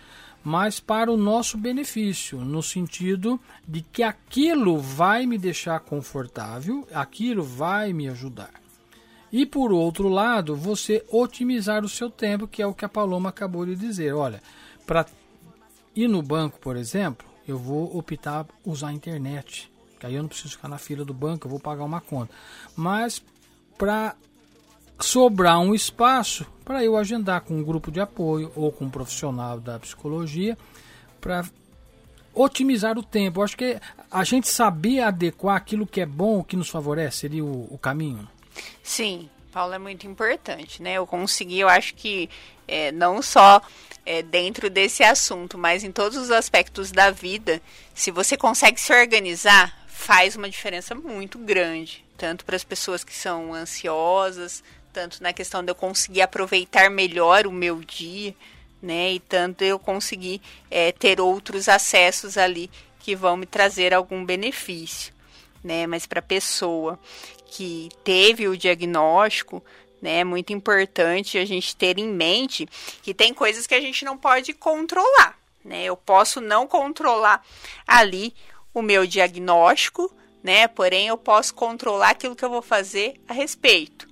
mas 0.43 0.80
para 0.80 1.12
o 1.12 1.17
nosso 1.17 1.58
benefício, 1.58 2.39
no 2.39 2.63
sentido 2.63 3.39
de 3.67 3.82
que 3.82 4.02
aquilo 4.02 4.80
vai 4.80 5.26
me 5.26 5.38
deixar 5.38 5.80
confortável, 5.82 6.88
aquilo 6.93 7.43
vai 7.43 7.91
me 7.91 8.08
ajudar. 8.08 8.54
E 9.32 9.46
por 9.46 9.74
outro 9.74 10.08
lado, 10.08 10.56
você 10.56 11.06
otimizar 11.12 11.84
o 11.84 11.89
seu 11.89 12.10
tempo, 12.10 12.48
que 12.48 12.62
é 12.62 12.67
o 12.67 12.74
que 12.74 12.86
a 12.86 12.89
Paloma 12.89 13.30
acabou 13.30 13.65
de 13.65 13.76
dizer. 13.76 14.13
Olha, 14.13 14.41
para 14.86 15.06
ir 15.93 16.08
no 16.08 16.22
banco, 16.22 16.60
por 16.60 16.78
exemplo, 16.78 17.28
eu 17.46 17.58
vou 17.58 17.98
optar 17.98 18.46
usar 18.65 18.89
a 18.89 18.93
internet. 18.93 19.70
Que 20.00 20.06
aí 20.06 20.15
eu 20.15 20.22
não 20.22 20.30
preciso 20.30 20.52
ficar 20.56 20.70
na 20.70 20.78
fila 20.78 21.04
do 21.04 21.13
banco, 21.13 21.46
eu 21.46 21.52
vou 21.52 21.60
pagar 21.60 21.84
uma 21.84 22.00
conta. 22.00 22.34
Mas 22.76 23.22
para 23.78 24.15
sobrar 25.00 25.60
um 25.60 25.74
espaço 25.74 26.46
para 26.66 26.84
eu 26.84 26.98
agendar 26.98 27.42
com 27.42 27.56
um 27.56 27.64
grupo 27.64 27.92
de 27.92 28.00
apoio 28.00 28.52
ou 28.56 28.72
com 28.72 28.86
um 28.86 28.90
profissional 28.90 29.60
da 29.60 29.80
psicologia 29.80 30.58
para 31.22 31.46
otimizar 32.34 32.98
o 32.98 33.04
tempo. 33.04 33.40
Eu 33.40 33.44
acho 33.44 33.58
que 33.58 33.80
a 34.12 34.24
gente 34.24 34.48
saber 34.48 35.02
adequar 35.02 35.56
aquilo 35.56 35.88
que 35.88 36.02
é 36.02 36.06
bom, 36.06 36.44
que 36.44 36.56
nos 36.56 36.70
favorece, 36.70 37.18
seria 37.18 37.44
o, 37.44 37.74
o 37.74 37.78
caminho. 37.78 38.28
Sim, 38.84 39.30
Paulo 39.52 39.74
é 39.74 39.80
muito 39.80 40.06
importante, 40.06 40.82
né? 40.82 40.94
Eu 40.94 41.08
consegui, 41.08 41.60
eu 41.60 41.70
acho 41.70 41.96
que 41.96 42.30
é, 42.68 42.92
não 42.92 43.22
só 43.22 43.62
é, 44.06 44.22
dentro 44.22 44.70
desse 44.70 45.04
assunto, 45.04 45.58
mas 45.58 45.84
em 45.84 45.92
todos 45.92 46.18
os 46.18 46.32
aspectos 46.32 46.92
da 46.92 47.12
vida, 47.12 47.62
se 47.94 48.12
você 48.12 48.38
consegue 48.38 48.80
se 48.80 48.94
organizar, 48.94 49.86
faz 49.88 50.36
uma 50.36 50.50
diferença 50.50 50.94
muito 50.94 51.38
grande, 51.40 52.06
tanto 52.18 52.46
para 52.46 52.56
as 52.56 52.64
pessoas 52.64 53.04
que 53.04 53.14
são 53.14 53.54
ansiosas, 53.54 54.64
tanto 54.98 55.22
na 55.22 55.32
questão 55.32 55.64
de 55.64 55.70
eu 55.70 55.76
conseguir 55.76 56.24
aproveitar 56.24 56.90
melhor 56.90 57.46
o 57.46 57.52
meu 57.52 57.82
dia, 57.82 58.34
né? 58.82 59.14
E 59.14 59.20
tanto 59.20 59.64
eu 59.64 59.78
conseguir 59.78 60.42
é, 60.72 60.92
ter 60.92 61.22
outros 61.22 61.70
acessos 61.70 62.36
ali 62.36 62.68
que 63.00 63.16
vão 63.16 63.38
me 63.38 63.46
trazer 63.46 63.94
algum 63.94 64.26
benefício, 64.26 65.14
né? 65.64 65.86
Mas 65.86 66.08
para 66.08 66.18
a 66.18 66.24
pessoa 66.24 67.00
que 67.46 67.90
teve 68.04 68.48
o 68.48 68.58
diagnóstico, 68.58 69.64
né, 70.02 70.22
é 70.22 70.24
muito 70.24 70.52
importante 70.52 71.38
a 71.38 71.46
gente 71.46 71.76
ter 71.76 72.00
em 72.00 72.08
mente 72.08 72.68
que 73.04 73.14
tem 73.14 73.36
coisas 73.36 73.68
que 73.68 73.76
a 73.76 73.82
gente 73.82 74.04
não 74.04 74.18
pode 74.18 74.52
controlar, 74.52 75.38
né? 75.64 75.84
Eu 75.84 75.96
posso 75.96 76.42
não 76.42 76.66
controlar 76.66 77.46
ali 77.86 78.34
o 78.74 78.82
meu 78.82 79.06
diagnóstico, 79.06 80.12
né? 80.42 80.68
Porém, 80.68 81.08
eu 81.08 81.18
posso 81.20 81.54
controlar 81.54 82.10
aquilo 82.10 82.36
que 82.36 82.44
eu 82.44 82.50
vou 82.50 82.64
fazer 82.64 83.22
a 83.28 83.34
respeito, 83.34 84.07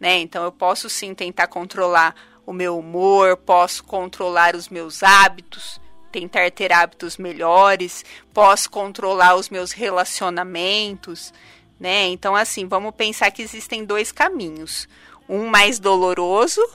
né? 0.00 0.18
Então, 0.18 0.42
eu 0.42 0.50
posso 0.50 0.88
sim 0.88 1.14
tentar 1.14 1.46
controlar 1.46 2.16
o 2.46 2.52
meu 2.52 2.78
humor, 2.78 3.36
posso 3.36 3.84
controlar 3.84 4.56
os 4.56 4.70
meus 4.70 5.02
hábitos, 5.02 5.78
tentar 6.10 6.50
ter 6.50 6.72
hábitos 6.72 7.18
melhores, 7.18 8.04
posso 8.32 8.70
controlar 8.70 9.36
os 9.36 9.50
meus 9.50 9.72
relacionamentos, 9.72 11.32
né? 11.78 12.06
Então, 12.08 12.34
assim, 12.34 12.66
vamos 12.66 12.94
pensar 12.94 13.30
que 13.30 13.42
existem 13.42 13.84
dois 13.84 14.10
caminhos: 14.10 14.88
um 15.28 15.46
mais 15.46 15.78
doloroso 15.78 16.66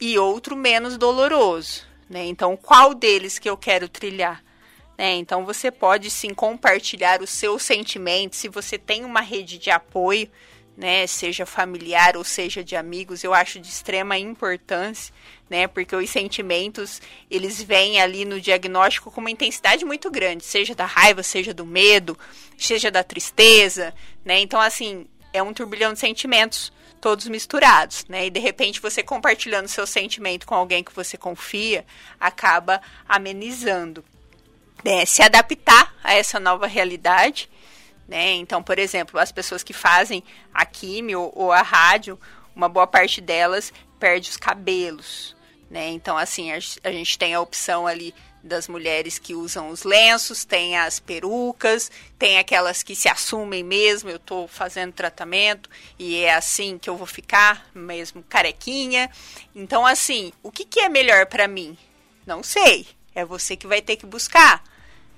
e 0.00 0.18
outro 0.18 0.56
menos 0.56 0.98
doloroso, 0.98 1.84
né? 2.10 2.24
Então, 2.26 2.56
qual 2.56 2.92
deles 2.92 3.38
que 3.38 3.48
eu 3.48 3.56
quero 3.56 3.88
trilhar? 3.88 4.42
Né? 4.98 5.14
Então, 5.14 5.44
você 5.44 5.70
pode 5.70 6.10
sim 6.10 6.34
compartilhar 6.34 7.22
os 7.22 7.30
seus 7.30 7.62
sentimentos, 7.62 8.38
se 8.38 8.48
você 8.48 8.76
tem 8.78 9.04
uma 9.04 9.20
rede 9.20 9.58
de 9.58 9.70
apoio, 9.70 10.30
né, 10.76 11.06
seja 11.06 11.44
familiar 11.44 12.16
ou 12.16 12.24
seja 12.24 12.64
de 12.64 12.74
amigos, 12.74 13.22
eu 13.22 13.34
acho 13.34 13.60
de 13.60 13.68
extrema 13.68 14.16
importância, 14.16 15.14
né, 15.48 15.66
porque 15.66 15.94
os 15.94 16.08
sentimentos, 16.08 17.00
eles 17.30 17.62
vêm 17.62 18.00
ali 18.00 18.24
no 18.24 18.40
diagnóstico 18.40 19.10
com 19.10 19.20
uma 19.20 19.30
intensidade 19.30 19.84
muito 19.84 20.10
grande, 20.10 20.44
seja 20.44 20.74
da 20.74 20.86
raiva, 20.86 21.22
seja 21.22 21.52
do 21.52 21.66
medo, 21.66 22.18
seja 22.56 22.90
da 22.90 23.04
tristeza, 23.04 23.94
né, 24.24 24.40
então 24.40 24.60
assim, 24.60 25.06
é 25.32 25.42
um 25.42 25.52
turbilhão 25.52 25.92
de 25.92 25.98
sentimentos, 25.98 26.72
todos 27.00 27.26
misturados, 27.26 28.06
né, 28.08 28.26
e 28.26 28.30
de 28.30 28.40
repente 28.40 28.80
você 28.80 29.02
compartilhando 29.02 29.68
seu 29.68 29.86
sentimento 29.86 30.46
com 30.46 30.54
alguém 30.54 30.82
que 30.82 30.94
você 30.94 31.18
confia, 31.18 31.84
acaba 32.18 32.80
amenizando, 33.06 34.02
né, 34.82 35.04
se 35.04 35.22
adaptar 35.22 35.94
a 36.02 36.14
essa 36.14 36.40
nova 36.40 36.66
realidade, 36.66 37.50
né? 38.06 38.32
Então, 38.32 38.62
por 38.62 38.78
exemplo, 38.78 39.18
as 39.18 39.32
pessoas 39.32 39.62
que 39.62 39.72
fazem 39.72 40.22
a 40.52 40.64
químio 40.64 41.30
ou 41.34 41.52
a 41.52 41.62
rádio, 41.62 42.18
uma 42.54 42.68
boa 42.68 42.86
parte 42.86 43.20
delas 43.20 43.72
perde 43.98 44.30
os 44.30 44.36
cabelos, 44.36 45.36
né? 45.70 45.88
Então, 45.90 46.16
assim, 46.16 46.52
a, 46.52 46.56
a 46.56 46.92
gente 46.92 47.18
tem 47.18 47.34
a 47.34 47.40
opção 47.40 47.86
ali 47.86 48.14
das 48.42 48.66
mulheres 48.66 49.18
que 49.18 49.34
usam 49.34 49.70
os 49.70 49.84
lenços, 49.84 50.44
tem 50.44 50.76
as 50.76 50.98
perucas, 50.98 51.90
tem 52.18 52.38
aquelas 52.38 52.82
que 52.82 52.96
se 52.96 53.08
assumem 53.08 53.62
mesmo, 53.62 54.10
eu 54.10 54.16
estou 54.16 54.48
fazendo 54.48 54.92
tratamento 54.92 55.70
e 55.98 56.16
é 56.16 56.34
assim 56.34 56.76
que 56.76 56.90
eu 56.90 56.96
vou 56.96 57.06
ficar, 57.06 57.70
mesmo 57.72 58.22
carequinha. 58.24 59.08
Então, 59.54 59.86
assim, 59.86 60.32
o 60.42 60.50
que, 60.50 60.64
que 60.64 60.80
é 60.80 60.88
melhor 60.88 61.26
para 61.26 61.46
mim? 61.46 61.78
Não 62.26 62.42
sei. 62.42 62.86
É 63.14 63.24
você 63.24 63.56
que 63.56 63.66
vai 63.66 63.80
ter 63.80 63.96
que 63.96 64.06
buscar 64.06 64.64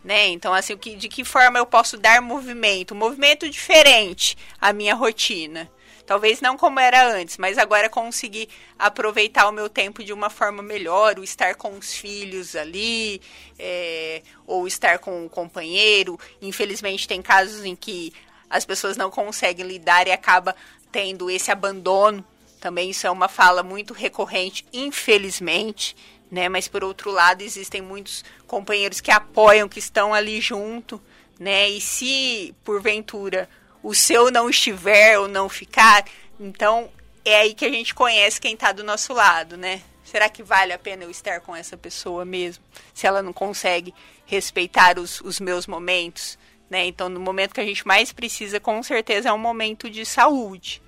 né? 0.05 0.29
Então, 0.29 0.53
assim, 0.53 0.77
que, 0.77 0.95
de 0.95 1.09
que 1.09 1.25
forma 1.25 1.59
eu 1.59 1.65
posso 1.65 1.97
dar 1.97 2.21
movimento, 2.21 2.95
um 2.95 2.99
movimento 2.99 3.49
diferente 3.49 4.37
à 4.61 4.73
minha 4.73 4.95
rotina. 4.95 5.71
Talvez 6.07 6.43
não 6.43 6.59
como 6.59 6.79
era 6.79 7.09
antes, 7.15 7.39
mas 7.39 7.57
agora 7.57 7.89
conseguir 7.89 8.51
aproveitar 8.79 9.49
o 9.49 9.53
meu 9.53 9.71
tempo 9.71 10.05
de 10.05 10.13
uma 10.13 10.29
forma 10.29 10.63
melhor, 10.63 11.19
o 11.19 11.25
estar 11.25 11.55
com 11.55 11.79
os 11.79 11.95
filhos 11.95 12.55
ali, 12.55 13.23
é, 13.59 14.21
ou 14.47 14.67
estar 14.67 14.99
com 14.99 15.25
o 15.25 15.31
companheiro. 15.31 16.21
Infelizmente, 16.43 17.09
tem 17.09 17.23
casos 17.23 17.65
em 17.65 17.75
que 17.75 18.13
as 18.51 18.67
pessoas 18.67 18.99
não 18.99 19.11
conseguem 19.11 19.67
lidar 19.67 20.07
e 20.07 20.13
acaba 20.13 20.55
tendo 20.93 21.31
esse 21.31 21.51
abandono. 21.51 22.23
Também 22.61 22.91
isso 22.91 23.07
é 23.07 23.11
uma 23.11 23.29
fala 23.29 23.63
muito 23.63 23.95
recorrente, 23.95 24.67
infelizmente 24.75 25.97
né? 26.31 26.49
Mas 26.49 26.69
por 26.69 26.83
outro 26.83 27.11
lado, 27.11 27.43
existem 27.43 27.81
muitos 27.81 28.25
companheiros 28.47 29.01
que 29.01 29.11
apoiam, 29.11 29.69
que 29.69 29.79
estão 29.79 30.13
ali 30.13 30.41
junto, 30.41 31.01
né? 31.39 31.69
E 31.69 31.81
se 31.81 32.55
porventura 32.65 33.49
o 33.83 33.95
seu 33.95 34.31
não 34.31 34.49
estiver 34.49 35.19
ou 35.19 35.29
não 35.29 35.49
ficar, 35.49 36.05
então 36.41 36.91
é 37.25 37.37
aí 37.37 37.55
que 37.55 37.65
a 37.65 37.71
gente 37.71 37.95
conhece 37.95 38.41
quem 38.41 38.55
está 38.55 38.73
do 38.73 38.85
nosso 38.85 39.13
lado, 39.13 39.57
né? 39.57 39.83
Será 40.05 40.29
que 40.29 40.43
vale 40.43 40.73
a 40.73 40.79
pena 40.79 41.05
eu 41.05 41.11
estar 41.11 41.41
com 41.41 41.57
essa 41.57 41.77
pessoa 41.77 42.25
mesmo? 42.25 42.63
Se 42.93 43.07
ela 43.07 43.23
não 43.23 43.33
consegue 43.33 43.95
respeitar 44.27 44.99
os, 44.99 45.21
os 45.21 45.41
meus 45.41 45.67
momentos, 45.67 46.39
né? 46.69 46.87
Então, 46.87 47.09
no 47.09 47.21
momento 47.21 47.55
que 47.55 47.61
a 47.61 47.65
gente 47.65 47.87
mais 47.87 48.13
precisa, 48.13 48.61
com 48.61 48.83
certeza, 48.83 49.29
é 49.29 49.33
um 49.33 49.39
momento 49.39 49.89
de 49.89 50.05
saúde, 50.05 50.83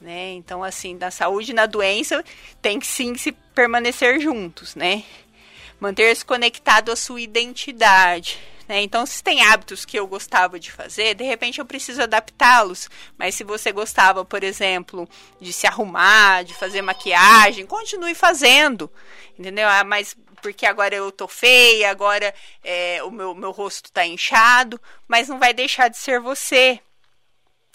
né? 0.00 0.32
Então, 0.32 0.62
assim, 0.62 0.94
na 0.94 1.10
saúde 1.10 1.50
e 1.50 1.54
na 1.54 1.66
doença, 1.66 2.24
tem 2.60 2.78
que 2.78 2.86
sim 2.86 3.16
se 3.16 3.32
permanecer 3.32 4.20
juntos, 4.20 4.74
né? 4.74 5.02
Manter-se 5.80 6.24
conectado 6.24 6.90
à 6.90 6.96
sua 6.96 7.20
identidade. 7.20 8.38
Né? 8.68 8.82
Então, 8.82 9.06
se 9.06 9.22
tem 9.22 9.42
hábitos 9.42 9.84
que 9.84 9.98
eu 9.98 10.06
gostava 10.06 10.58
de 10.58 10.72
fazer, 10.72 11.14
de 11.14 11.24
repente 11.24 11.58
eu 11.58 11.64
preciso 11.64 12.02
adaptá-los. 12.02 12.90
Mas 13.16 13.34
se 13.34 13.44
você 13.44 13.70
gostava, 13.70 14.24
por 14.24 14.42
exemplo, 14.42 15.08
de 15.40 15.52
se 15.52 15.66
arrumar, 15.66 16.44
de 16.44 16.54
fazer 16.54 16.82
maquiagem, 16.82 17.66
continue 17.66 18.14
fazendo. 18.14 18.90
Entendeu? 19.38 19.68
Ah, 19.68 19.84
mas 19.84 20.16
porque 20.42 20.66
agora 20.66 20.94
eu 20.94 21.10
tô 21.10 21.26
feia, 21.28 21.90
agora 21.90 22.34
é, 22.62 23.02
o 23.02 23.10
meu, 23.10 23.34
meu 23.34 23.50
rosto 23.50 23.90
tá 23.92 24.04
inchado, 24.04 24.80
mas 25.08 25.28
não 25.28 25.38
vai 25.38 25.52
deixar 25.54 25.88
de 25.88 25.96
ser 25.96 26.20
você. 26.20 26.80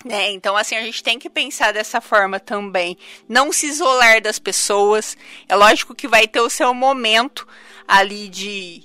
Né? 0.03 0.31
Então, 0.31 0.57
assim, 0.57 0.75
a 0.75 0.81
gente 0.81 1.03
tem 1.03 1.19
que 1.19 1.29
pensar 1.29 1.71
dessa 1.73 2.01
forma 2.01 2.39
também. 2.39 2.97
Não 3.29 3.51
se 3.51 3.67
isolar 3.67 4.21
das 4.21 4.39
pessoas. 4.39 5.15
É 5.47 5.55
lógico 5.55 5.93
que 5.93 6.07
vai 6.07 6.27
ter 6.27 6.41
o 6.41 6.49
seu 6.49 6.73
momento 6.73 7.47
ali 7.87 8.27
de, 8.27 8.83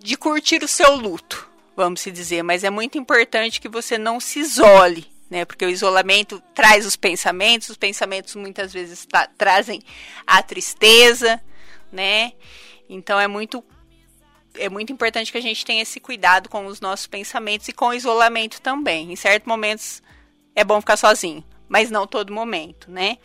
de 0.00 0.16
curtir 0.16 0.62
o 0.62 0.68
seu 0.68 0.94
luto, 0.94 1.48
vamos 1.74 2.00
se 2.00 2.10
dizer. 2.10 2.42
Mas 2.42 2.62
é 2.62 2.70
muito 2.70 2.98
importante 2.98 3.60
que 3.60 3.68
você 3.68 3.98
não 3.98 4.20
se 4.20 4.38
isole, 4.38 5.06
né? 5.28 5.44
Porque 5.44 5.64
o 5.64 5.70
isolamento 5.70 6.40
traz 6.54 6.86
os 6.86 6.94
pensamentos, 6.94 7.70
os 7.70 7.76
pensamentos 7.76 8.34
muitas 8.36 8.72
vezes 8.72 9.06
trazem 9.36 9.82
a 10.26 10.42
tristeza, 10.42 11.40
né? 11.90 12.32
Então 12.88 13.18
é 13.18 13.26
muito 13.26 13.64
é 14.58 14.68
muito 14.68 14.92
importante 14.92 15.30
que 15.30 15.38
a 15.38 15.42
gente 15.42 15.64
tenha 15.64 15.82
esse 15.82 16.00
cuidado 16.00 16.48
com 16.48 16.66
os 16.66 16.80
nossos 16.80 17.06
pensamentos 17.06 17.68
e 17.68 17.72
com 17.72 17.88
o 17.88 17.94
isolamento 17.94 18.60
também. 18.60 19.12
Em 19.12 19.16
certos 19.16 19.48
momentos 19.48 20.02
é 20.54 20.64
bom 20.64 20.80
ficar 20.80 20.96
sozinho, 20.96 21.44
mas 21.68 21.90
não 21.90 22.06
todo 22.06 22.32
momento, 22.32 22.90
né? 22.90 23.18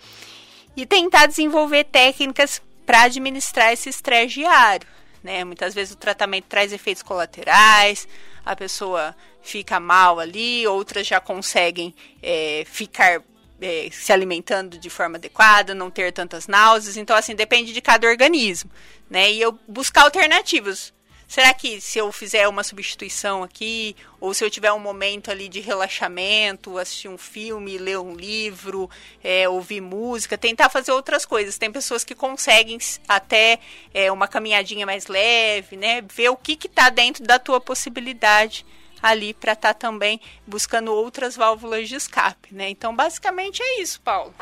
E 0.76 0.86
tentar 0.86 1.26
desenvolver 1.26 1.86
técnicas 1.86 2.62
para 2.86 3.04
administrar 3.04 3.72
esse 3.72 3.90
estresse 3.90 4.36
diário, 4.36 4.88
né? 5.24 5.44
Muitas 5.44 5.74
vezes 5.74 5.94
o 5.94 5.98
tratamento 5.98 6.46
traz 6.46 6.74
efeitos 6.74 7.04
colaterais, 7.04 8.08
a 8.46 8.56
pessoa 8.56 9.16
fica 9.42 9.80
mal 9.80 10.20
ali, 10.20 10.66
outras 10.68 11.08
já 11.08 11.20
conseguem 11.20 11.96
é, 12.22 12.64
ficar 12.66 13.22
é, 13.62 13.90
se 13.92 14.12
alimentando 14.12 14.78
de 14.78 14.90
forma 14.90 15.18
adequada, 15.18 15.76
não 15.76 15.92
ter 15.92 16.12
tantas 16.12 16.48
náuseas. 16.48 16.98
Então, 16.98 17.16
assim, 17.16 17.36
depende 17.36 17.72
de 17.72 17.82
cada 17.82 18.08
organismo, 18.08 18.72
né? 19.10 19.32
E 19.32 19.40
eu 19.40 19.58
buscar 19.68 20.04
alternativas. 20.04 20.92
Será 21.32 21.54
que 21.54 21.80
se 21.80 21.98
eu 21.98 22.12
fizer 22.12 22.46
uma 22.50 22.62
substituição 22.62 23.42
aqui, 23.42 23.96
ou 24.20 24.34
se 24.34 24.44
eu 24.44 24.50
tiver 24.50 24.74
um 24.74 24.80
momento 24.80 25.32
ali 25.32 25.48
de 25.48 25.62
relaxamento, 25.62 26.78
assistir 26.78 27.08
um 27.08 27.18
filme, 27.18 27.78
ler 27.78 28.00
um 28.00 28.14
livro, 28.14 28.90
é, 29.24 29.48
ouvir 29.48 29.80
música, 29.80 30.38
tentar 30.38 30.68
fazer 30.68 30.92
outras 30.92 31.26
coisas. 31.26 31.58
Tem 31.58 31.72
pessoas 31.72 32.04
que 32.04 32.14
conseguem 32.14 32.78
até 33.08 33.60
é, 33.94 34.12
uma 34.12 34.28
caminhadinha 34.28 34.86
mais 34.86 35.08
leve, 35.08 35.78
né? 35.78 36.02
Ver 36.02 36.28
o 36.28 36.36
que 36.36 36.60
está 36.68 36.90
dentro 36.90 37.24
da 37.24 37.40
tua 37.40 37.62
possibilidade 37.62 38.66
ali 39.02 39.34
para 39.34 39.54
estar 39.54 39.74
tá 39.74 39.80
também 39.88 40.20
buscando 40.46 40.94
outras 40.94 41.38
válvulas 41.38 41.88
de 41.88 41.96
escape, 41.96 42.54
né? 42.54 42.70
Então, 42.70 42.94
basicamente 42.94 43.64
é 43.64 43.82
isso, 43.82 44.02
Paulo. 44.02 44.36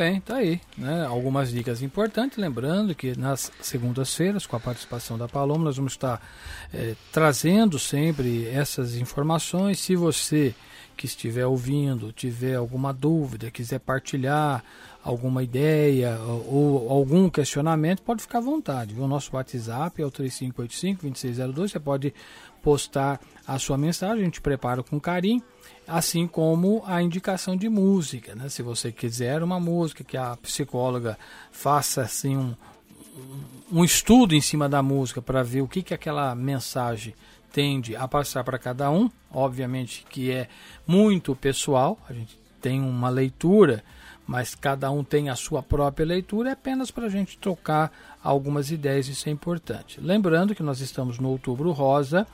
Bem, 0.00 0.18
tá 0.18 0.36
aí, 0.36 0.58
né? 0.78 1.04
Algumas 1.04 1.50
dicas 1.50 1.82
importantes, 1.82 2.38
lembrando 2.38 2.94
que 2.94 3.14
nas 3.18 3.52
segundas-feiras, 3.60 4.46
com 4.46 4.56
a 4.56 4.60
participação 4.60 5.18
da 5.18 5.28
Paloma, 5.28 5.64
nós 5.64 5.76
vamos 5.76 5.92
estar 5.92 6.26
é, 6.72 6.94
trazendo 7.12 7.78
sempre 7.78 8.48
essas 8.48 8.96
informações. 8.96 9.78
Se 9.78 9.94
você 9.94 10.54
que 10.96 11.04
estiver 11.04 11.44
ouvindo 11.44 12.12
tiver 12.12 12.54
alguma 12.54 12.94
dúvida, 12.94 13.50
quiser 13.50 13.78
partilhar 13.78 14.64
alguma 15.04 15.42
ideia 15.42 16.18
ou, 16.18 16.86
ou 16.86 16.90
algum 16.90 17.28
questionamento, 17.28 18.00
pode 18.00 18.22
ficar 18.22 18.38
à 18.38 18.40
vontade. 18.40 18.98
O 18.98 19.06
nosso 19.06 19.36
WhatsApp 19.36 20.00
é 20.00 20.06
o 20.06 20.10
3585-2602. 20.10 21.72
Você 21.72 21.78
pode 21.78 22.14
postar 22.62 23.20
a 23.46 23.58
sua 23.58 23.76
mensagem, 23.76 24.22
a 24.22 24.24
gente 24.24 24.40
prepara 24.40 24.82
com 24.82 24.98
carinho 24.98 25.42
assim 25.90 26.26
como 26.26 26.82
a 26.86 27.02
indicação 27.02 27.56
de 27.56 27.68
música, 27.68 28.34
né? 28.34 28.48
Se 28.48 28.62
você 28.62 28.92
quiser 28.92 29.42
uma 29.42 29.58
música 29.58 30.04
que 30.04 30.16
a 30.16 30.36
psicóloga 30.36 31.18
faça 31.50 32.02
assim 32.02 32.36
um, 32.36 32.54
um 33.72 33.84
estudo 33.84 34.34
em 34.34 34.40
cima 34.40 34.68
da 34.68 34.82
música 34.82 35.20
para 35.20 35.42
ver 35.42 35.62
o 35.62 35.68
que 35.68 35.82
que 35.82 35.92
aquela 35.92 36.34
mensagem 36.34 37.14
tende 37.52 37.96
a 37.96 38.06
passar 38.06 38.44
para 38.44 38.58
cada 38.58 38.90
um, 38.90 39.10
obviamente 39.32 40.06
que 40.08 40.30
é 40.30 40.48
muito 40.86 41.34
pessoal, 41.34 41.98
a 42.08 42.12
gente 42.12 42.38
tem 42.62 42.80
uma 42.80 43.08
leitura, 43.08 43.82
mas 44.26 44.54
cada 44.54 44.88
um 44.92 45.02
tem 45.02 45.28
a 45.28 45.34
sua 45.34 45.60
própria 45.60 46.06
leitura, 46.06 46.50
é 46.50 46.52
apenas 46.52 46.92
para 46.92 47.06
a 47.06 47.08
gente 47.08 47.36
trocar 47.36 47.90
algumas 48.22 48.70
ideias, 48.70 49.08
isso 49.08 49.28
é 49.28 49.32
importante. 49.32 50.00
Lembrando 50.00 50.54
que 50.54 50.62
nós 50.62 50.78
estamos 50.80 51.18
no 51.18 51.30
Outubro 51.30 51.72
Rosa 51.72 52.24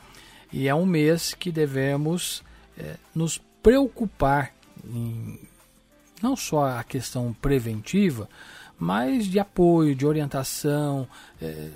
e 0.52 0.68
é 0.68 0.74
um 0.74 0.84
mês 0.84 1.32
que 1.32 1.50
devemos 1.50 2.44
é, 2.78 2.96
nos 3.14 3.40
preocupar 3.66 4.54
em 4.88 5.40
não 6.22 6.36
só 6.36 6.78
a 6.78 6.84
questão 6.84 7.32
preventiva, 7.32 8.28
mas 8.78 9.26
de 9.26 9.40
apoio, 9.40 9.92
de 9.92 10.06
orientação, 10.06 11.08
é, 11.42 11.70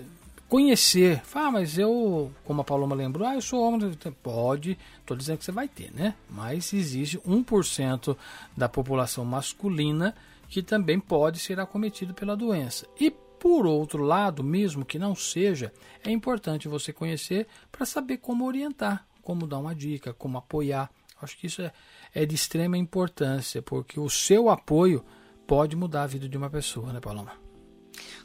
conhecer. 0.49 1.21
Ah, 1.35 1.51
mas 1.51 1.79
eu, 1.79 2.31
como 2.45 2.61
a 2.61 2.65
Paloma 2.65 2.95
lembrou, 2.95 3.27
ah, 3.27 3.35
eu 3.35 3.43
sou 3.43 3.61
homem. 3.61 3.93
Pode, 4.23 4.79
estou 5.01 5.17
dizendo 5.17 5.39
que 5.39 5.45
você 5.45 5.51
vai 5.51 5.67
ter, 5.67 5.93
né? 5.93 6.15
Mas 6.31 6.73
existe 6.73 7.19
1% 7.19 8.17
da 8.57 8.69
população 8.69 9.25
masculina 9.25 10.15
que 10.49 10.63
também 10.63 11.01
pode 11.01 11.41
ser 11.41 11.59
acometido 11.59 12.15
pela 12.15 12.37
doença. 12.37 12.87
E 13.01 13.11
por 13.11 13.67
outro 13.67 14.05
lado, 14.05 14.45
mesmo 14.45 14.85
que 14.85 14.97
não 14.97 15.17
seja, 15.17 15.73
é 16.05 16.11
importante 16.13 16.69
você 16.69 16.93
conhecer 16.93 17.49
para 17.73 17.85
saber 17.85 18.19
como 18.19 18.47
orientar, 18.47 19.05
como 19.25 19.45
dar 19.45 19.59
uma 19.59 19.75
dica, 19.75 20.15
como 20.15 20.39
apoiar. 20.39 20.89
Acho 21.23 21.37
que 21.37 21.47
isso 21.47 21.63
é, 21.63 21.73
é 22.15 22.27
de 22.27 22.35
extrema 22.35 22.77
importância, 22.77 23.63
porque 23.63 23.99
o 23.99 24.09
seu 24.09 24.49
apoio 24.49 25.05
pode 25.47 25.75
mudar 25.77 26.05
a 26.05 26.07
vida 26.07 26.29
de 26.29 26.37
uma 26.37 26.49
pessoa, 26.49 26.93
né, 26.93 27.01
Paloma? 27.01 27.33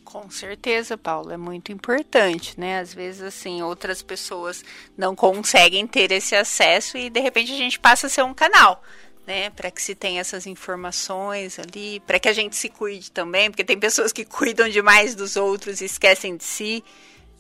Com 0.04 0.30
certeza, 0.30 0.98
Paulo, 0.98 1.32
é 1.32 1.38
muito 1.38 1.72
importante, 1.72 2.60
né? 2.60 2.80
Às 2.80 2.94
vezes, 2.94 3.22
assim, 3.22 3.64
outras 3.64 4.02
pessoas 4.02 4.64
não 4.96 5.16
conseguem 5.16 5.88
ter 5.88 6.12
esse 6.12 6.36
acesso 6.36 6.98
e 6.98 7.10
de 7.10 7.20
repente 7.20 7.52
a 7.52 7.58
gente 7.58 7.80
passa 7.80 8.08
a 8.08 8.10
ser 8.10 8.24
um 8.24 8.34
canal, 8.34 8.84
né? 9.26 9.50
Para 9.50 9.72
que 9.72 9.82
se 9.82 9.96
tenha 9.96 10.22
essas 10.22 10.46
informações 10.46 11.58
ali, 11.58 12.00
para 12.02 12.20
que 12.20 12.30
a 12.30 12.34
gente 12.34 12.56
se 12.56 12.70
cuide 12.70 13.12
também, 13.12 13.50
porque 13.50 13.64
tem 13.64 13.80
pessoas 13.80 14.14
que 14.14 14.24
cuidam 14.24 14.70
demais 14.70 15.16
dos 15.16 15.36
outros 15.36 15.82
e 15.82 15.86
esquecem 15.86 16.38
de 16.38 16.44
si, 16.44 16.84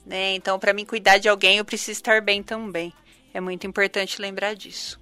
né? 0.05 0.33
Então, 0.33 0.57
para 0.57 0.73
mim 0.73 0.85
cuidar 0.85 1.19
de 1.19 1.29
alguém, 1.29 1.57
eu 1.59 1.65
preciso 1.65 1.91
estar 1.91 2.21
bem 2.21 2.41
também. 2.41 2.91
É 3.33 3.39
muito 3.39 3.67
importante 3.67 4.19
lembrar 4.19 4.55
disso. 4.55 4.99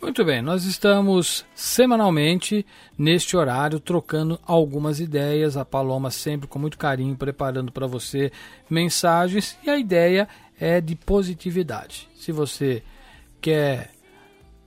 Muito 0.00 0.24
bem, 0.24 0.40
nós 0.42 0.64
estamos 0.64 1.44
semanalmente 1.54 2.66
neste 2.98 3.36
horário 3.36 3.80
trocando 3.80 4.38
algumas 4.46 5.00
ideias. 5.00 5.56
A 5.56 5.64
Paloma 5.64 6.10
sempre 6.10 6.46
com 6.46 6.58
muito 6.58 6.76
carinho 6.76 7.16
preparando 7.16 7.72
para 7.72 7.86
você 7.86 8.30
mensagens 8.68 9.56
e 9.64 9.70
a 9.70 9.78
ideia 9.78 10.28
é 10.60 10.80
de 10.80 10.94
positividade. 10.94 12.08
Se 12.14 12.30
você 12.30 12.82
quer 13.40 13.90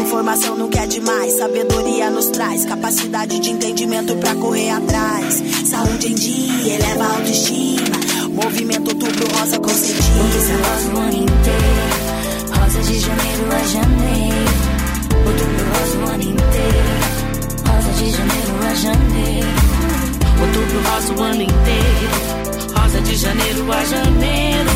Informação 0.00 0.56
não 0.56 0.68
quer 0.68 0.86
demais, 0.86 1.38
sabedoria 1.38 2.10
nos 2.10 2.26
traz. 2.26 2.64
Capacidade 2.64 3.38
de 3.38 3.50
entendimento 3.50 4.14
pra 4.16 4.34
correr 4.34 4.70
atrás. 4.70 5.42
Saúde 5.66 6.12
em 6.12 6.14
dia, 6.14 6.74
eleva 6.74 7.04
a 7.04 7.16
autoestima. 7.16 7.96
Movimento 8.30 8.88
outubro 8.88 9.26
rosa 9.36 9.58
com 9.58 9.68
sentido. 9.68 10.02
rosa 10.02 10.94
o 10.94 10.98
ano 10.98 11.16
inteiro. 11.16 11.88
Rosa 12.56 12.82
de 12.82 12.98
janeiro 13.00 13.52
a 13.52 13.66
janeiro. 13.66 14.48
Outubro 15.26 15.64
rosa 15.72 15.98
o 15.98 16.14
ano 16.14 16.22
inteiro. 16.22 16.98
Rosa 17.66 17.92
de 17.92 18.10
janeiro 18.10 18.66
a 18.70 18.74
janeiro. 18.74 19.87
Outubro 20.40 20.80
rosa 20.90 21.14
o 21.14 21.22
ano 21.22 21.42
inteiro. 21.42 22.16
Rosa 22.76 23.00
de 23.00 23.16
janeiro 23.16 23.72
a 23.72 23.84
janeiro. 23.84 24.70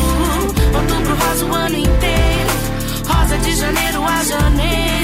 Outubro 0.75 1.15
rosa 1.15 1.45
o 1.45 1.53
ano 1.53 1.77
inteiro. 1.77 2.53
Rosa 3.07 3.37
de 3.37 3.55
janeiro 3.55 4.03
a 4.03 4.23
janeiro. 4.23 5.02